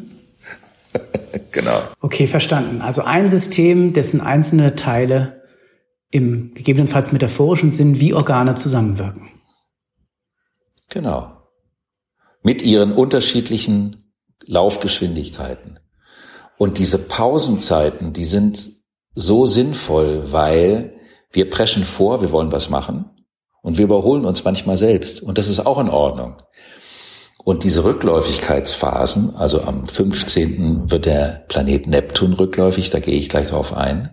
genau. 1.51 1.81
Okay, 2.01 2.27
verstanden. 2.27 2.81
Also 2.81 3.03
ein 3.03 3.29
System, 3.29 3.93
dessen 3.93 4.21
einzelne 4.21 4.75
Teile 4.75 5.43
im 6.09 6.53
gegebenenfalls 6.53 7.11
metaphorischen 7.11 7.71
Sinn 7.71 7.99
wie 7.99 8.13
Organe 8.13 8.55
zusammenwirken. 8.55 9.29
Genau. 10.89 11.33
Mit 12.43 12.61
ihren 12.61 12.93
unterschiedlichen 12.93 14.13
Laufgeschwindigkeiten. 14.45 15.79
Und 16.57 16.77
diese 16.77 16.97
Pausenzeiten, 16.97 18.13
die 18.13 18.23
sind 18.23 18.71
so 19.13 19.45
sinnvoll, 19.45 20.31
weil 20.31 20.97
wir 21.31 21.49
preschen 21.49 21.83
vor, 21.83 22.21
wir 22.21 22.31
wollen 22.31 22.51
was 22.51 22.69
machen 22.69 23.05
und 23.61 23.77
wir 23.77 23.85
überholen 23.85 24.25
uns 24.25 24.43
manchmal 24.43 24.77
selbst. 24.77 25.21
Und 25.21 25.37
das 25.37 25.47
ist 25.47 25.65
auch 25.65 25.79
in 25.79 25.89
Ordnung. 25.89 26.37
Und 27.47 27.63
diese 27.63 27.85
Rückläufigkeitsphasen, 27.85 29.37
also 29.37 29.61
am 29.61 29.87
15. 29.87 30.91
wird 30.91 31.05
der 31.05 31.45
Planet 31.47 31.87
Neptun 31.87 32.33
rückläufig, 32.33 32.89
da 32.89 32.99
gehe 32.99 33.17
ich 33.17 33.29
gleich 33.29 33.47
drauf 33.47 33.73
ein, 33.73 34.09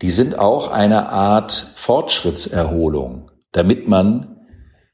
die 0.00 0.08
sind 0.08 0.38
auch 0.38 0.68
eine 0.68 1.10
Art 1.10 1.70
Fortschrittserholung, 1.74 3.30
damit 3.52 3.86
man 3.86 4.46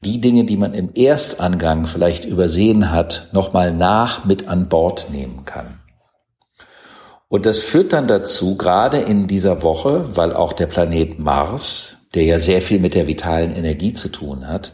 die 0.03 0.19
Dinge, 0.19 0.43
die 0.43 0.57
man 0.57 0.73
im 0.73 0.93
Erstangang 0.95 1.85
vielleicht 1.85 2.25
übersehen 2.25 2.91
hat, 2.91 3.29
nochmal 3.31 3.73
nach 3.73 4.25
mit 4.25 4.49
an 4.49 4.67
Bord 4.67 5.07
nehmen 5.09 5.45
kann. 5.45 5.79
Und 7.29 7.45
das 7.45 7.59
führt 7.59 7.93
dann 7.93 8.09
dazu, 8.09 8.57
gerade 8.57 8.97
in 8.97 9.27
dieser 9.27 9.63
Woche, 9.63 10.09
weil 10.13 10.33
auch 10.33 10.51
der 10.51 10.67
Planet 10.67 11.19
Mars, 11.19 12.09
der 12.15 12.23
ja 12.23 12.41
sehr 12.41 12.61
viel 12.61 12.81
mit 12.81 12.95
der 12.95 13.07
vitalen 13.07 13.55
Energie 13.55 13.93
zu 13.93 14.09
tun 14.09 14.45
hat, 14.45 14.73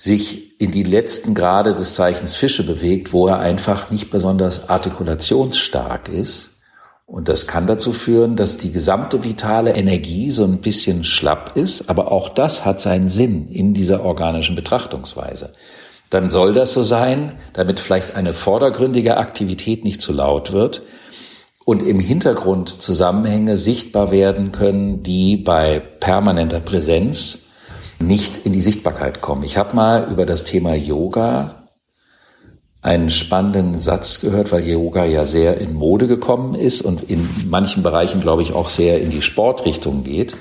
sich 0.00 0.58
in 0.58 0.70
die 0.70 0.82
letzten 0.82 1.34
Grade 1.34 1.74
des 1.74 1.94
Zeichens 1.94 2.34
Fische 2.34 2.64
bewegt, 2.64 3.12
wo 3.12 3.28
er 3.28 3.38
einfach 3.38 3.90
nicht 3.90 4.10
besonders 4.10 4.70
artikulationsstark 4.70 6.08
ist. 6.08 6.62
Und 7.04 7.28
das 7.28 7.46
kann 7.46 7.66
dazu 7.66 7.92
führen, 7.92 8.34
dass 8.34 8.56
die 8.56 8.72
gesamte 8.72 9.24
vitale 9.24 9.74
Energie 9.74 10.30
so 10.30 10.44
ein 10.44 10.62
bisschen 10.62 11.04
schlapp 11.04 11.54
ist, 11.54 11.90
aber 11.90 12.12
auch 12.12 12.30
das 12.30 12.64
hat 12.64 12.80
seinen 12.80 13.10
Sinn 13.10 13.48
in 13.50 13.74
dieser 13.74 14.02
organischen 14.02 14.56
Betrachtungsweise. 14.56 15.52
Dann 16.08 16.30
soll 16.30 16.54
das 16.54 16.72
so 16.72 16.82
sein, 16.82 17.34
damit 17.52 17.78
vielleicht 17.78 18.16
eine 18.16 18.32
vordergründige 18.32 19.18
Aktivität 19.18 19.84
nicht 19.84 20.00
zu 20.00 20.14
laut 20.14 20.52
wird, 20.52 20.80
und 21.66 21.82
im 21.82 22.00
Hintergrund 22.00 22.82
Zusammenhänge 22.82 23.58
sichtbar 23.58 24.10
werden 24.10 24.50
können, 24.50 25.02
die 25.02 25.36
bei 25.36 25.78
permanenter 25.78 26.60
Präsenz 26.60 27.49
nicht 28.00 28.46
in 28.46 28.52
die 28.52 28.60
Sichtbarkeit 28.60 29.20
kommen. 29.20 29.42
Ich 29.44 29.56
habe 29.56 29.76
mal 29.76 30.10
über 30.10 30.26
das 30.26 30.44
Thema 30.44 30.74
Yoga 30.74 31.60
einen 32.82 33.10
spannenden 33.10 33.78
Satz 33.78 34.20
gehört, 34.20 34.52
weil 34.52 34.66
Yoga 34.66 35.04
ja 35.04 35.26
sehr 35.26 35.58
in 35.58 35.74
Mode 35.74 36.06
gekommen 36.06 36.54
ist 36.54 36.80
und 36.80 37.10
in 37.10 37.28
manchen 37.48 37.82
Bereichen, 37.82 38.20
glaube 38.20 38.42
ich, 38.42 38.54
auch 38.54 38.70
sehr 38.70 39.00
in 39.02 39.10
die 39.10 39.22
Sportrichtung 39.22 40.02
geht. 40.02 40.34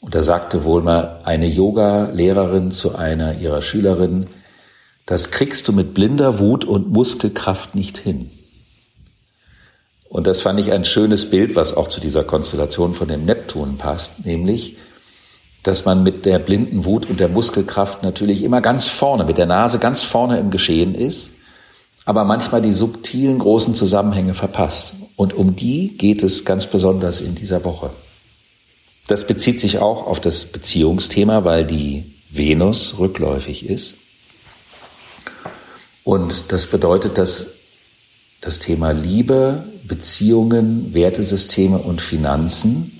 Und 0.00 0.14
da 0.14 0.22
sagte 0.22 0.64
wohl 0.64 0.82
mal 0.82 1.20
eine 1.24 1.46
Yoga-Lehrerin 1.46 2.70
zu 2.70 2.94
einer 2.94 3.38
ihrer 3.38 3.62
Schülerinnen, 3.62 4.26
das 5.06 5.30
kriegst 5.30 5.66
du 5.66 5.72
mit 5.72 5.94
blinder 5.94 6.38
Wut 6.38 6.66
und 6.66 6.90
Muskelkraft 6.90 7.74
nicht 7.74 7.96
hin. 7.96 8.30
Und 10.10 10.26
das 10.26 10.40
fand 10.40 10.60
ich 10.60 10.70
ein 10.70 10.84
schönes 10.84 11.30
Bild, 11.30 11.56
was 11.56 11.74
auch 11.74 11.88
zu 11.88 12.00
dieser 12.00 12.24
Konstellation 12.24 12.94
von 12.94 13.08
dem 13.08 13.24
Neptun 13.24 13.78
passt, 13.78 14.26
nämlich, 14.26 14.76
dass 15.68 15.84
man 15.84 16.02
mit 16.02 16.24
der 16.24 16.38
blinden 16.38 16.86
Wut 16.86 17.10
und 17.10 17.20
der 17.20 17.28
Muskelkraft 17.28 18.02
natürlich 18.02 18.42
immer 18.42 18.62
ganz 18.62 18.88
vorne, 18.88 19.24
mit 19.24 19.36
der 19.36 19.44
Nase 19.44 19.78
ganz 19.78 20.02
vorne 20.02 20.38
im 20.38 20.50
Geschehen 20.50 20.94
ist, 20.94 21.32
aber 22.06 22.24
manchmal 22.24 22.62
die 22.62 22.72
subtilen 22.72 23.38
großen 23.38 23.74
Zusammenhänge 23.74 24.32
verpasst. 24.32 24.94
Und 25.14 25.34
um 25.34 25.56
die 25.56 25.88
geht 25.98 26.22
es 26.22 26.46
ganz 26.46 26.66
besonders 26.66 27.20
in 27.20 27.34
dieser 27.34 27.66
Woche. 27.66 27.90
Das 29.08 29.26
bezieht 29.26 29.60
sich 29.60 29.78
auch 29.78 30.06
auf 30.06 30.20
das 30.20 30.44
Beziehungsthema, 30.44 31.44
weil 31.44 31.66
die 31.66 32.14
Venus 32.30 32.98
rückläufig 32.98 33.68
ist. 33.68 33.96
Und 36.02 36.50
das 36.50 36.64
bedeutet, 36.64 37.18
dass 37.18 37.48
das 38.40 38.58
Thema 38.58 38.92
Liebe, 38.92 39.64
Beziehungen, 39.84 40.94
Wertesysteme 40.94 41.76
und 41.76 42.00
Finanzen 42.00 42.97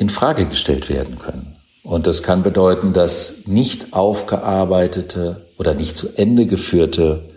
in 0.00 0.10
Frage 0.10 0.46
gestellt 0.46 0.88
werden 0.88 1.18
können. 1.18 1.56
Und 1.84 2.06
das 2.06 2.22
kann 2.22 2.42
bedeuten, 2.42 2.92
dass 2.92 3.46
nicht 3.46 3.92
aufgearbeitete 3.92 5.46
oder 5.58 5.74
nicht 5.74 5.96
zu 5.96 6.08
Ende 6.16 6.46
geführte 6.46 7.30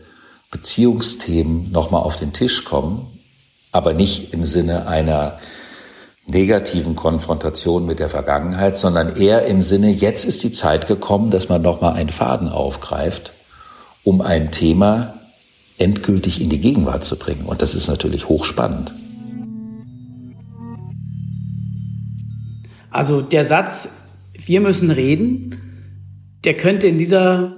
Beziehungsthemen 0.49 1.71
nochmal 1.71 2.01
auf 2.01 2.17
den 2.17 2.33
Tisch 2.33 2.63
kommen, 2.63 3.07
aber 3.71 3.93
nicht 3.93 4.33
im 4.33 4.45
Sinne 4.45 4.87
einer 4.87 5.39
negativen 6.25 6.95
Konfrontation 6.95 7.85
mit 7.85 7.99
der 7.99 8.09
Vergangenheit, 8.09 8.77
sondern 8.77 9.15
eher 9.15 9.45
im 9.45 9.61
Sinne, 9.61 9.91
jetzt 9.91 10.25
ist 10.25 10.43
die 10.43 10.51
Zeit 10.51 10.87
gekommen, 10.87 11.29
dass 11.31 11.49
man 11.49 11.61
nochmal 11.61 11.93
einen 11.93 12.09
Faden 12.09 12.49
aufgreift 12.49 13.31
um 14.03 14.21
ein 14.21 14.51
Thema 14.51 15.13
endgültig 15.77 16.41
in 16.41 16.49
die 16.49 16.59
Gegenwart 16.59 17.03
zu 17.03 17.17
bringen. 17.17 17.45
Und 17.45 17.61
das 17.61 17.73
ist 17.73 17.87
natürlich 17.87 18.27
hochspannend. 18.27 18.93
Also 22.93 23.21
der 23.21 23.43
Satz, 23.43 23.89
wir 24.45 24.61
müssen 24.61 24.91
reden, 24.91 25.59
der 26.43 26.55
könnte 26.55 26.87
in 26.87 26.97
dieser 26.97 27.57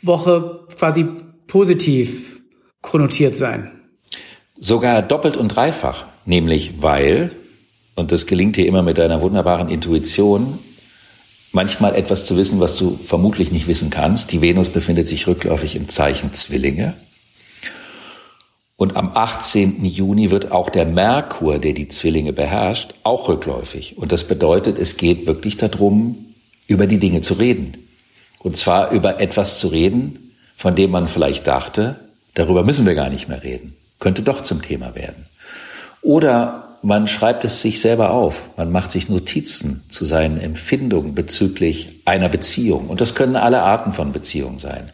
Woche 0.00 0.66
quasi 0.76 1.06
positiv 1.48 2.40
konnotiert 2.82 3.36
sein. 3.36 3.70
Sogar 4.58 5.02
doppelt 5.02 5.36
und 5.36 5.48
dreifach, 5.48 6.06
nämlich 6.24 6.74
weil, 6.80 7.32
und 7.96 8.12
das 8.12 8.26
gelingt 8.26 8.56
dir 8.56 8.66
immer 8.66 8.82
mit 8.82 8.98
deiner 8.98 9.22
wunderbaren 9.22 9.68
Intuition, 9.68 10.58
manchmal 11.52 11.96
etwas 11.96 12.24
zu 12.24 12.36
wissen, 12.36 12.60
was 12.60 12.76
du 12.76 12.96
vermutlich 12.96 13.50
nicht 13.50 13.66
wissen 13.66 13.90
kannst. 13.90 14.32
Die 14.32 14.40
Venus 14.40 14.68
befindet 14.68 15.08
sich 15.08 15.26
rückläufig 15.26 15.74
im 15.74 15.88
Zeichen 15.88 16.32
Zwillinge. 16.32 16.94
Und 18.76 18.96
am 18.96 19.12
18. 19.14 19.84
Juni 19.84 20.30
wird 20.30 20.52
auch 20.52 20.68
der 20.68 20.84
Merkur, 20.84 21.58
der 21.58 21.72
die 21.72 21.88
Zwillinge 21.88 22.34
beherrscht, 22.34 22.94
auch 23.04 23.28
rückläufig. 23.28 23.96
Und 23.96 24.12
das 24.12 24.24
bedeutet, 24.24 24.78
es 24.78 24.98
geht 24.98 25.26
wirklich 25.26 25.56
darum, 25.56 26.26
über 26.66 26.86
die 26.86 26.98
Dinge 26.98 27.22
zu 27.22 27.34
reden. 27.34 27.88
Und 28.38 28.58
zwar 28.58 28.90
über 28.90 29.18
etwas 29.18 29.58
zu 29.58 29.68
reden, 29.68 30.34
von 30.54 30.76
dem 30.76 30.90
man 30.90 31.08
vielleicht 31.08 31.46
dachte, 31.46 31.96
darüber 32.34 32.64
müssen 32.64 32.86
wir 32.86 32.94
gar 32.94 33.08
nicht 33.08 33.28
mehr 33.28 33.42
reden. 33.42 33.74
Könnte 33.98 34.22
doch 34.22 34.42
zum 34.42 34.60
Thema 34.60 34.94
werden. 34.94 35.26
Oder 36.02 36.78
man 36.82 37.06
schreibt 37.06 37.44
es 37.46 37.62
sich 37.62 37.80
selber 37.80 38.10
auf. 38.10 38.50
Man 38.58 38.70
macht 38.70 38.92
sich 38.92 39.08
Notizen 39.08 39.84
zu 39.88 40.04
seinen 40.04 40.38
Empfindungen 40.38 41.14
bezüglich 41.14 42.02
einer 42.04 42.28
Beziehung. 42.28 42.88
Und 42.88 43.00
das 43.00 43.14
können 43.14 43.36
alle 43.36 43.62
Arten 43.62 43.94
von 43.94 44.12
Beziehungen 44.12 44.58
sein. 44.58 44.92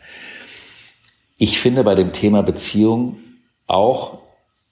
Ich 1.36 1.58
finde 1.58 1.82
bei 1.82 1.96
dem 1.96 2.12
Thema 2.12 2.42
Beziehung 2.42 3.16
auch 3.72 4.18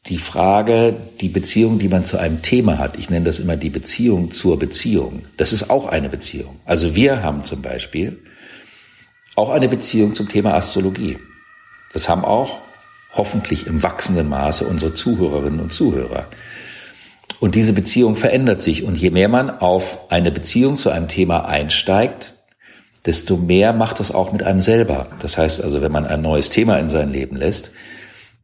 die 0.06 0.18
Frage, 0.18 0.96
die 1.20 1.28
Beziehung, 1.28 1.78
die 1.78 1.88
man 1.88 2.04
zu 2.04 2.18
einem 2.18 2.42
Thema 2.42 2.78
hat. 2.78 2.98
Ich 2.98 3.10
nenne 3.10 3.26
das 3.26 3.38
immer 3.38 3.56
die 3.56 3.70
Beziehung 3.70 4.32
zur 4.32 4.58
Beziehung. 4.58 5.26
Das 5.36 5.52
ist 5.52 5.68
auch 5.68 5.86
eine 5.86 6.08
Beziehung. 6.08 6.58
Also 6.64 6.94
wir 6.94 7.22
haben 7.22 7.44
zum 7.44 7.60
Beispiel 7.60 8.18
auch 9.36 9.50
eine 9.50 9.68
Beziehung 9.68 10.14
zum 10.14 10.28
Thema 10.28 10.54
Astrologie. 10.54 11.18
Das 11.92 12.08
haben 12.08 12.24
auch 12.24 12.58
hoffentlich 13.12 13.66
im 13.66 13.82
wachsenden 13.82 14.28
Maße 14.28 14.64
unsere 14.64 14.94
Zuhörerinnen 14.94 15.60
und 15.60 15.72
Zuhörer. 15.72 16.26
Und 17.40 17.54
diese 17.54 17.72
Beziehung 17.72 18.16
verändert 18.16 18.62
sich. 18.62 18.84
Und 18.84 18.96
je 18.96 19.10
mehr 19.10 19.28
man 19.28 19.50
auf 19.50 20.10
eine 20.10 20.30
Beziehung 20.30 20.76
zu 20.76 20.90
einem 20.90 21.08
Thema 21.08 21.46
einsteigt, 21.46 22.34
desto 23.06 23.36
mehr 23.36 23.72
macht 23.72 23.98
das 23.98 24.12
auch 24.12 24.32
mit 24.32 24.42
einem 24.42 24.60
selber. 24.60 25.08
Das 25.20 25.38
heißt 25.38 25.62
also, 25.62 25.82
wenn 25.82 25.92
man 25.92 26.06
ein 26.06 26.22
neues 26.22 26.50
Thema 26.50 26.78
in 26.78 26.88
sein 26.88 27.10
Leben 27.10 27.36
lässt, 27.36 27.72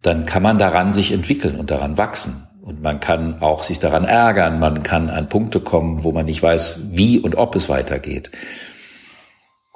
dann 0.06 0.24
kann 0.24 0.42
man 0.44 0.56
daran 0.56 0.92
sich 0.92 1.10
entwickeln 1.10 1.56
und 1.56 1.72
daran 1.72 1.98
wachsen. 1.98 2.46
Und 2.62 2.80
man 2.80 3.00
kann 3.00 3.42
auch 3.42 3.64
sich 3.64 3.80
daran 3.80 4.04
ärgern. 4.04 4.60
Man 4.60 4.84
kann 4.84 5.10
an 5.10 5.28
Punkte 5.28 5.58
kommen, 5.58 6.04
wo 6.04 6.12
man 6.12 6.26
nicht 6.26 6.40
weiß, 6.40 6.92
wie 6.92 7.18
und 7.18 7.34
ob 7.34 7.56
es 7.56 7.68
weitergeht. 7.68 8.30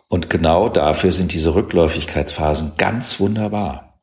Und 0.06 0.30
genau 0.30 0.68
dafür 0.68 1.10
sind 1.10 1.32
diese 1.32 1.56
Rückläufigkeitsphasen 1.56 2.72
ganz 2.76 3.18
wunderbar. 3.18 4.00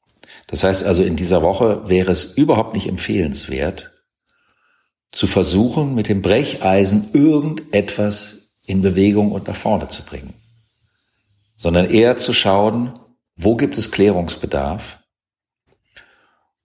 Das 0.48 0.66
heißt 0.66 0.86
also, 0.86 1.02
in 1.02 1.16
dieser 1.16 1.44
Woche 1.44 1.88
wäre 1.88 2.12
es 2.12 2.26
überhaupt 2.26 2.74
nicht 2.74 2.88
empfehlenswert, 2.88 3.92
zu 5.14 5.28
versuchen, 5.28 5.96
mit 5.96 6.10
dem 6.10 6.22
Brecheisen 6.22 7.10
irgendetwas 7.14 8.50
in 8.66 8.82
Bewegung 8.82 9.32
und 9.32 9.48
nach 9.48 9.56
vorne 9.56 9.88
zu 9.88 10.04
bringen, 10.04 10.34
sondern 11.56 11.90
eher 11.90 12.18
zu 12.18 12.34
schauen, 12.34 13.00
wo 13.38 13.56
gibt 13.56 13.78
es 13.78 13.92
Klärungsbedarf, 13.92 15.00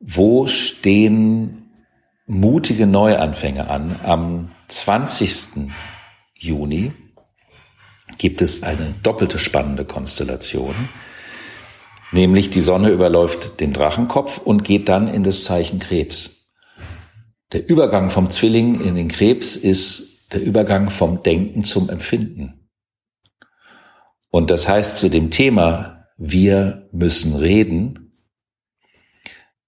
wo 0.02 0.46
stehen 0.46 1.70
mutige 2.26 2.86
Neuanfänge 2.86 3.68
an. 3.70 3.98
Am 4.02 4.50
20. 4.68 5.70
Juni 6.34 6.92
gibt 8.18 8.42
es 8.42 8.62
eine 8.62 8.94
doppelte 9.02 9.38
spannende 9.38 9.84
Konstellation, 9.84 10.74
nämlich 12.10 12.50
die 12.50 12.60
Sonne 12.60 12.90
überläuft 12.90 13.60
den 13.60 13.72
Drachenkopf 13.72 14.38
und 14.38 14.64
geht 14.64 14.88
dann 14.88 15.08
in 15.08 15.22
das 15.22 15.44
Zeichen 15.44 15.78
Krebs. 15.78 16.30
Der 17.52 17.68
Übergang 17.68 18.10
vom 18.10 18.30
Zwilling 18.30 18.80
in 18.80 18.96
den 18.96 19.08
Krebs 19.08 19.56
ist 19.56 20.32
der 20.32 20.42
Übergang 20.42 20.90
vom 20.90 21.22
Denken 21.22 21.64
zum 21.64 21.88
Empfinden. 21.88 22.68
Und 24.30 24.50
das 24.50 24.66
heißt 24.66 24.98
zu 24.98 25.10
dem 25.10 25.30
Thema, 25.30 26.06
wir 26.16 26.88
müssen 26.92 27.34
reden, 27.34 28.11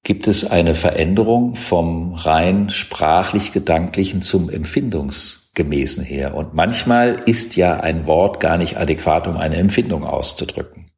gibt 0.05 0.29
es 0.29 0.51
eine 0.51 0.75
Veränderung 0.75 1.57
vom 1.57 2.15
rein 2.15 2.69
sprachlich-gedanklichen 2.69 4.21
zum 4.21 4.51
Empfindungsgemäßen 4.51 6.05
her. 6.05 6.35
Und 6.35 6.53
manchmal 6.55 7.23
ist 7.25 7.57
ja 7.57 7.81
ein 7.81 8.07
Wort 8.07 8.39
gar 8.39 8.59
nicht 8.59 8.77
adäquat, 8.77 9.27
um 9.27 9.39
eine 9.39 9.57
Empfindung 9.57 10.05
auszudrücken. 10.05 10.91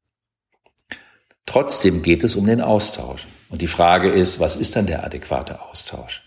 Trotzdem 1.47 2.03
geht 2.03 2.25
es 2.25 2.35
um 2.35 2.47
den 2.47 2.61
Austausch. 2.61 3.29
Und 3.49 3.63
die 3.63 3.69
Frage 3.69 4.09
ist, 4.09 4.41
was 4.41 4.57
ist 4.57 4.75
dann 4.75 4.87
der 4.87 5.05
adäquate 5.05 5.63
Austausch? 5.63 6.25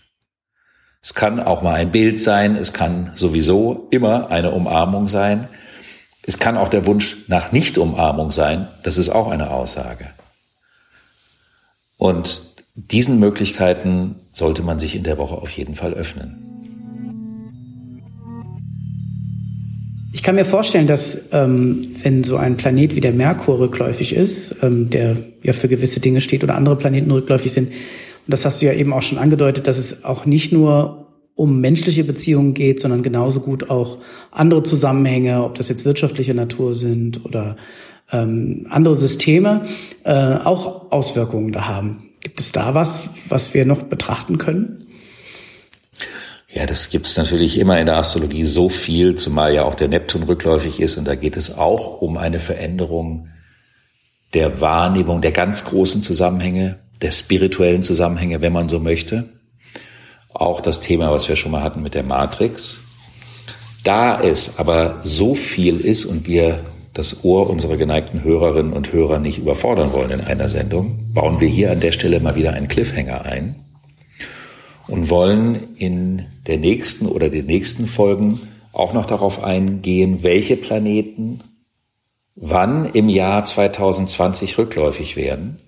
Es 1.02 1.12
kann 1.12 1.38
auch 1.38 1.60
mal 1.60 1.74
ein 1.74 1.90
Bild 1.90 2.18
sein, 2.18 2.56
es 2.56 2.72
kann 2.72 3.12
sowieso 3.14 3.88
immer 3.90 4.30
eine 4.30 4.52
Umarmung 4.52 5.06
sein. 5.06 5.48
Es 6.22 6.38
kann 6.38 6.56
auch 6.56 6.68
der 6.68 6.86
Wunsch 6.86 7.18
nach 7.28 7.52
Nicht-Umarmung 7.52 8.30
sein, 8.30 8.68
das 8.82 8.96
ist 8.96 9.10
auch 9.10 9.30
eine 9.30 9.50
Aussage. 9.50 10.06
Und 11.96 12.49
diesen 12.74 13.18
Möglichkeiten 13.18 14.16
sollte 14.32 14.62
man 14.62 14.78
sich 14.78 14.94
in 14.94 15.02
der 15.02 15.18
Woche 15.18 15.36
auf 15.36 15.50
jeden 15.50 15.74
Fall 15.74 15.94
öffnen. 15.94 16.46
Ich 20.12 20.22
kann 20.22 20.34
mir 20.34 20.44
vorstellen, 20.44 20.86
dass 20.86 21.30
ähm, 21.32 21.94
wenn 22.02 22.24
so 22.24 22.36
ein 22.36 22.56
Planet 22.56 22.94
wie 22.94 23.00
der 23.00 23.12
Merkur 23.12 23.58
rückläufig 23.58 24.14
ist, 24.14 24.56
ähm, 24.62 24.90
der 24.90 25.16
ja 25.42 25.52
für 25.52 25.68
gewisse 25.68 26.00
Dinge 26.00 26.20
steht 26.20 26.44
oder 26.44 26.56
andere 26.56 26.76
Planeten 26.76 27.10
rückläufig 27.10 27.52
sind, 27.52 27.68
und 27.68 28.32
das 28.32 28.44
hast 28.44 28.60
du 28.60 28.66
ja 28.66 28.72
eben 28.72 28.92
auch 28.92 29.02
schon 29.02 29.18
angedeutet, 29.18 29.66
dass 29.66 29.78
es 29.78 30.04
auch 30.04 30.26
nicht 30.26 30.52
nur 30.52 31.06
um 31.36 31.60
menschliche 31.60 32.04
Beziehungen 32.04 32.52
geht, 32.52 32.80
sondern 32.80 33.02
genauso 33.02 33.40
gut 33.40 33.70
auch 33.70 33.98
andere 34.30 34.62
Zusammenhänge, 34.62 35.42
ob 35.42 35.54
das 35.54 35.70
jetzt 35.70 35.86
wirtschaftliche 35.86 36.34
Natur 36.34 36.74
sind 36.74 37.24
oder 37.24 37.56
ähm, 38.12 38.66
andere 38.68 38.96
Systeme, 38.96 39.64
äh, 40.04 40.34
auch 40.44 40.92
Auswirkungen 40.92 41.52
da 41.52 41.66
haben. 41.66 42.09
Gibt 42.20 42.40
es 42.40 42.52
da 42.52 42.74
was, 42.74 43.10
was 43.28 43.54
wir 43.54 43.64
noch 43.64 43.82
betrachten 43.82 44.38
können? 44.38 44.86
Ja, 46.52 46.66
das 46.66 46.90
gibt's 46.90 47.16
natürlich 47.16 47.58
immer 47.58 47.78
in 47.78 47.86
der 47.86 47.96
Astrologie 47.96 48.44
so 48.44 48.68
viel, 48.68 49.14
zumal 49.14 49.54
ja 49.54 49.64
auch 49.64 49.76
der 49.76 49.88
Neptun 49.88 50.24
rückläufig 50.24 50.80
ist. 50.80 50.96
Und 50.96 51.06
da 51.06 51.14
geht 51.14 51.36
es 51.36 51.56
auch 51.56 52.00
um 52.00 52.16
eine 52.16 52.40
Veränderung 52.40 53.28
der 54.34 54.60
Wahrnehmung 54.60 55.20
der 55.22 55.32
ganz 55.32 55.64
großen 55.64 56.02
Zusammenhänge, 56.02 56.78
der 57.02 57.12
spirituellen 57.12 57.82
Zusammenhänge, 57.82 58.40
wenn 58.40 58.52
man 58.52 58.68
so 58.68 58.80
möchte. 58.80 59.28
Auch 60.32 60.60
das 60.60 60.80
Thema, 60.80 61.10
was 61.10 61.28
wir 61.28 61.36
schon 61.36 61.52
mal 61.52 61.62
hatten 61.62 61.82
mit 61.82 61.94
der 61.94 62.02
Matrix. 62.02 62.78
Da 63.84 64.20
es 64.20 64.58
aber 64.58 65.00
so 65.04 65.34
viel 65.34 65.80
ist 65.80 66.04
und 66.04 66.26
wir 66.26 66.60
das 66.92 67.24
Ohr 67.24 67.48
unserer 67.48 67.76
geneigten 67.76 68.24
Hörerinnen 68.24 68.72
und 68.72 68.92
Hörer 68.92 69.18
nicht 69.18 69.38
überfordern 69.38 69.92
wollen 69.92 70.10
in 70.10 70.20
einer 70.22 70.48
Sendung, 70.48 70.98
bauen 71.14 71.40
wir 71.40 71.48
hier 71.48 71.70
an 71.70 71.80
der 71.80 71.92
Stelle 71.92 72.20
mal 72.20 72.34
wieder 72.34 72.52
einen 72.52 72.68
Cliffhanger 72.68 73.24
ein 73.24 73.54
und 74.88 75.08
wollen 75.08 75.74
in 75.76 76.26
der 76.46 76.58
nächsten 76.58 77.06
oder 77.06 77.28
den 77.28 77.46
nächsten 77.46 77.86
Folgen 77.86 78.40
auch 78.72 78.92
noch 78.92 79.06
darauf 79.06 79.42
eingehen, 79.42 80.22
welche 80.22 80.56
Planeten 80.56 81.40
wann 82.34 82.86
im 82.86 83.08
Jahr 83.08 83.44
2020 83.44 84.58
rückläufig 84.58 85.16
werden 85.16 85.58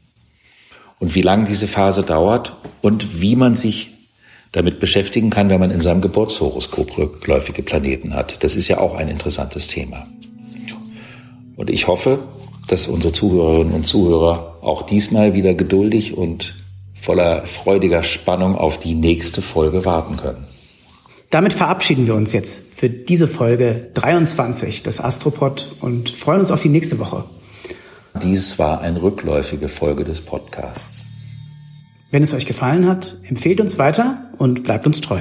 und 0.99 1.15
wie 1.15 1.23
lange 1.23 1.45
diese 1.45 1.69
Phase 1.69 2.03
dauert 2.03 2.57
und 2.81 3.21
wie 3.21 3.37
man 3.37 3.57
sich 3.57 3.91
damit 4.53 4.81
beschäftigen 4.81 5.31
kann, 5.31 5.51
wenn 5.51 5.61
man 5.61 5.71
in 5.71 5.81
seinem 5.81 6.01
Geburtshoroskop 6.01 6.99
rückläufige 6.99 7.63
Planeten 7.63 8.15
hat. 8.15 8.45
Das 8.45 8.55
ist 8.55 8.69
ja 8.69 8.79
auch 8.79 8.95
ein 8.95 9.09
interessantes 9.09 9.67
Thema. 9.67 10.07
Und 11.63 11.71
ich 11.71 11.87
hoffe, 11.87 12.19
dass 12.67 12.89
unsere 12.89 13.13
Zuhörerinnen 13.13 13.73
und 13.73 13.87
Zuhörer 13.87 14.57
auch 14.63 14.83
diesmal 14.83 15.35
wieder 15.35 15.55
geduldig 15.55 16.19
und 16.19 16.57
voller 16.93 17.47
freudiger 17.47 18.03
Spannung 18.03 18.57
auf 18.57 18.79
die 18.79 18.95
nächste 18.95 19.43
Folge 19.43 19.85
warten 19.85 20.17
können. 20.17 20.45
Damit 21.31 21.53
verabschieden 21.53 22.09
wir 22.09 22.17
uns 22.17 22.33
jetzt 22.33 22.75
für 22.75 22.91
diese 22.91 23.29
Folge 23.29 23.91
23 23.95 24.83
des 24.83 25.01
Astropod 25.01 25.77
und 25.81 26.11
freuen 26.11 26.41
uns 26.41 26.51
auf 26.51 26.63
die 26.63 26.69
nächste 26.69 26.99
Woche. 26.99 27.23
Dies 28.21 28.59
war 28.59 28.81
eine 28.81 29.01
rückläufige 29.01 29.69
Folge 29.69 30.03
des 30.03 30.21
Podcasts. 30.21 31.05
Wenn 32.11 32.25
es 32.25 32.35
euch 32.35 32.47
gefallen 32.47 32.89
hat, 32.89 33.19
empfehlt 33.29 33.61
uns 33.61 33.79
weiter 33.79 34.31
und 34.37 34.65
bleibt 34.65 34.85
uns 34.85 35.01
treu. 35.01 35.21